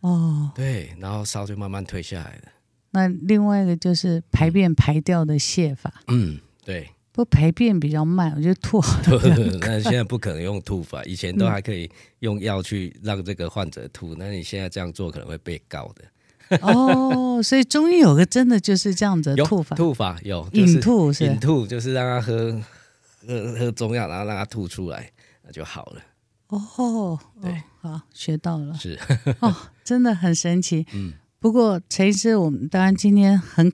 [0.00, 2.42] 哦，对，然后烧就慢慢退下来了。
[2.92, 5.92] 那另外一个就是排便排掉的泻法。
[6.08, 6.90] 嗯，对。
[7.12, 8.98] 不排便比较慢，我觉得吐好。
[9.60, 14.14] 那现在不可能用吐法，以前都还可以用药去让这个患者吐。
[14.14, 16.58] 那你现在这样做可能会被告的。
[16.62, 19.74] 哦，所以中医有个真的就是这样子的吐法。
[19.74, 22.62] 吐法有引吐是引吐，就是让他喝
[23.26, 25.10] 喝喝中药，然后让他吐出来，
[25.42, 26.02] 那就好了。
[26.46, 27.50] 哦，对，
[27.82, 28.98] 哦、好，学到了，是
[29.40, 30.86] 哦，真的很神奇。
[30.92, 33.72] 嗯，不过陈医师，我们当然今天很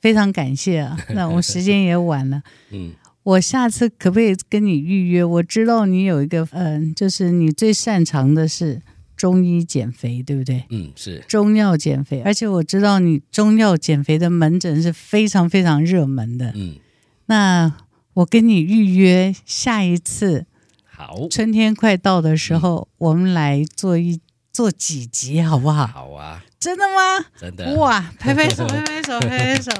[0.00, 0.96] 非常感谢啊。
[1.14, 5.24] 那我们时间也晚了，嗯，我下次可不可以跟你预约？
[5.24, 8.82] 我知道你有一个，嗯、呃，就是你最擅长的是
[9.16, 10.64] 中医减肥，对不对？
[10.68, 16.52] 嗯，是中药减肥，而且我知道你中药减肥的门诊是非常非常热门的。
[16.54, 16.76] 嗯，
[17.26, 17.72] 那
[18.14, 20.44] 我跟你预约下一次。
[20.84, 24.20] 好，春天快到的时候，嗯、我们来做一
[24.52, 25.86] 做几集，好不好？
[25.86, 27.26] 好啊，真的吗？
[27.36, 28.00] 真的哇！
[28.20, 29.72] 拍拍手， 拍拍手，拍拍手。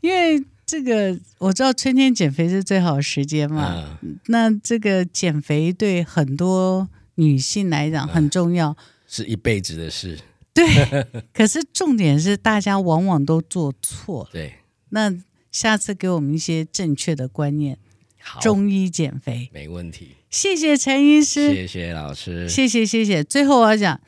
[0.00, 3.96] 因为这个我知道春天减肥是最好的时间嘛。
[4.02, 10.18] 嗯、那这个减肥对很多女性来讲很重要，嗯、是一辈子的事。
[10.52, 10.66] 对，
[11.32, 14.28] 可是重点是大家往往都做错。
[14.32, 14.54] 对，
[14.88, 15.14] 那
[15.52, 17.78] 下次给我们一些正确的观念。
[18.26, 23.22] 好中医减肥没问题，谢谢陈医师，谢谢老师，谢谢谢谢。
[23.22, 24.00] 最后我要讲，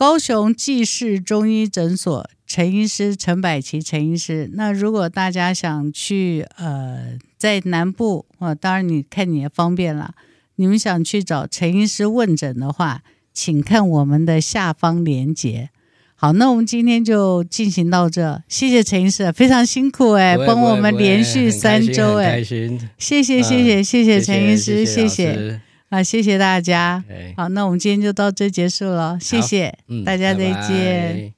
[0.00, 4.48] 高雄济世中医诊所陈医师陈百祺陈医师。
[4.54, 10.14] 那如果大家想去呃在南部啊、呃，当然你看你也方便了。
[10.54, 13.02] 你们想去找陈医师问诊的话，
[13.34, 15.68] 请看我们的下方链接。
[16.14, 18.42] 好，那我们今天就进行到这。
[18.48, 25.60] 谢谢陈医师，非常辛苦哎，帮我们连续三周哎，谢谢谢谢谢谢陈医师，谢谢
[25.90, 27.04] 啊，谢谢大家。
[27.36, 29.76] 好，那我们今天就到这结束了，谢谢
[30.06, 31.34] 大家，再见。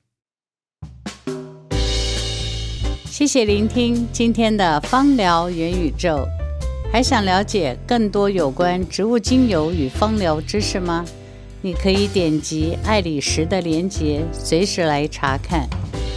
[3.07, 6.29] 谢谢聆听今天的芳疗元宇宙，
[6.93, 11.03] 还想了解更多有关植物精油与芳疗知识吗？
[11.63, 15.67] 你可以点击爱理石的链接，随时来查看。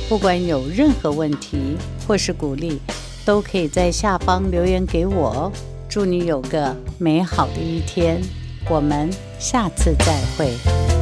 [0.10, 2.82] 不管有任何问题或是鼓励，
[3.24, 5.52] 都可以在下方留言给我哦。
[5.88, 8.22] 祝你有个美好的一天，
[8.70, 9.10] 我们
[9.40, 10.95] 下次再会。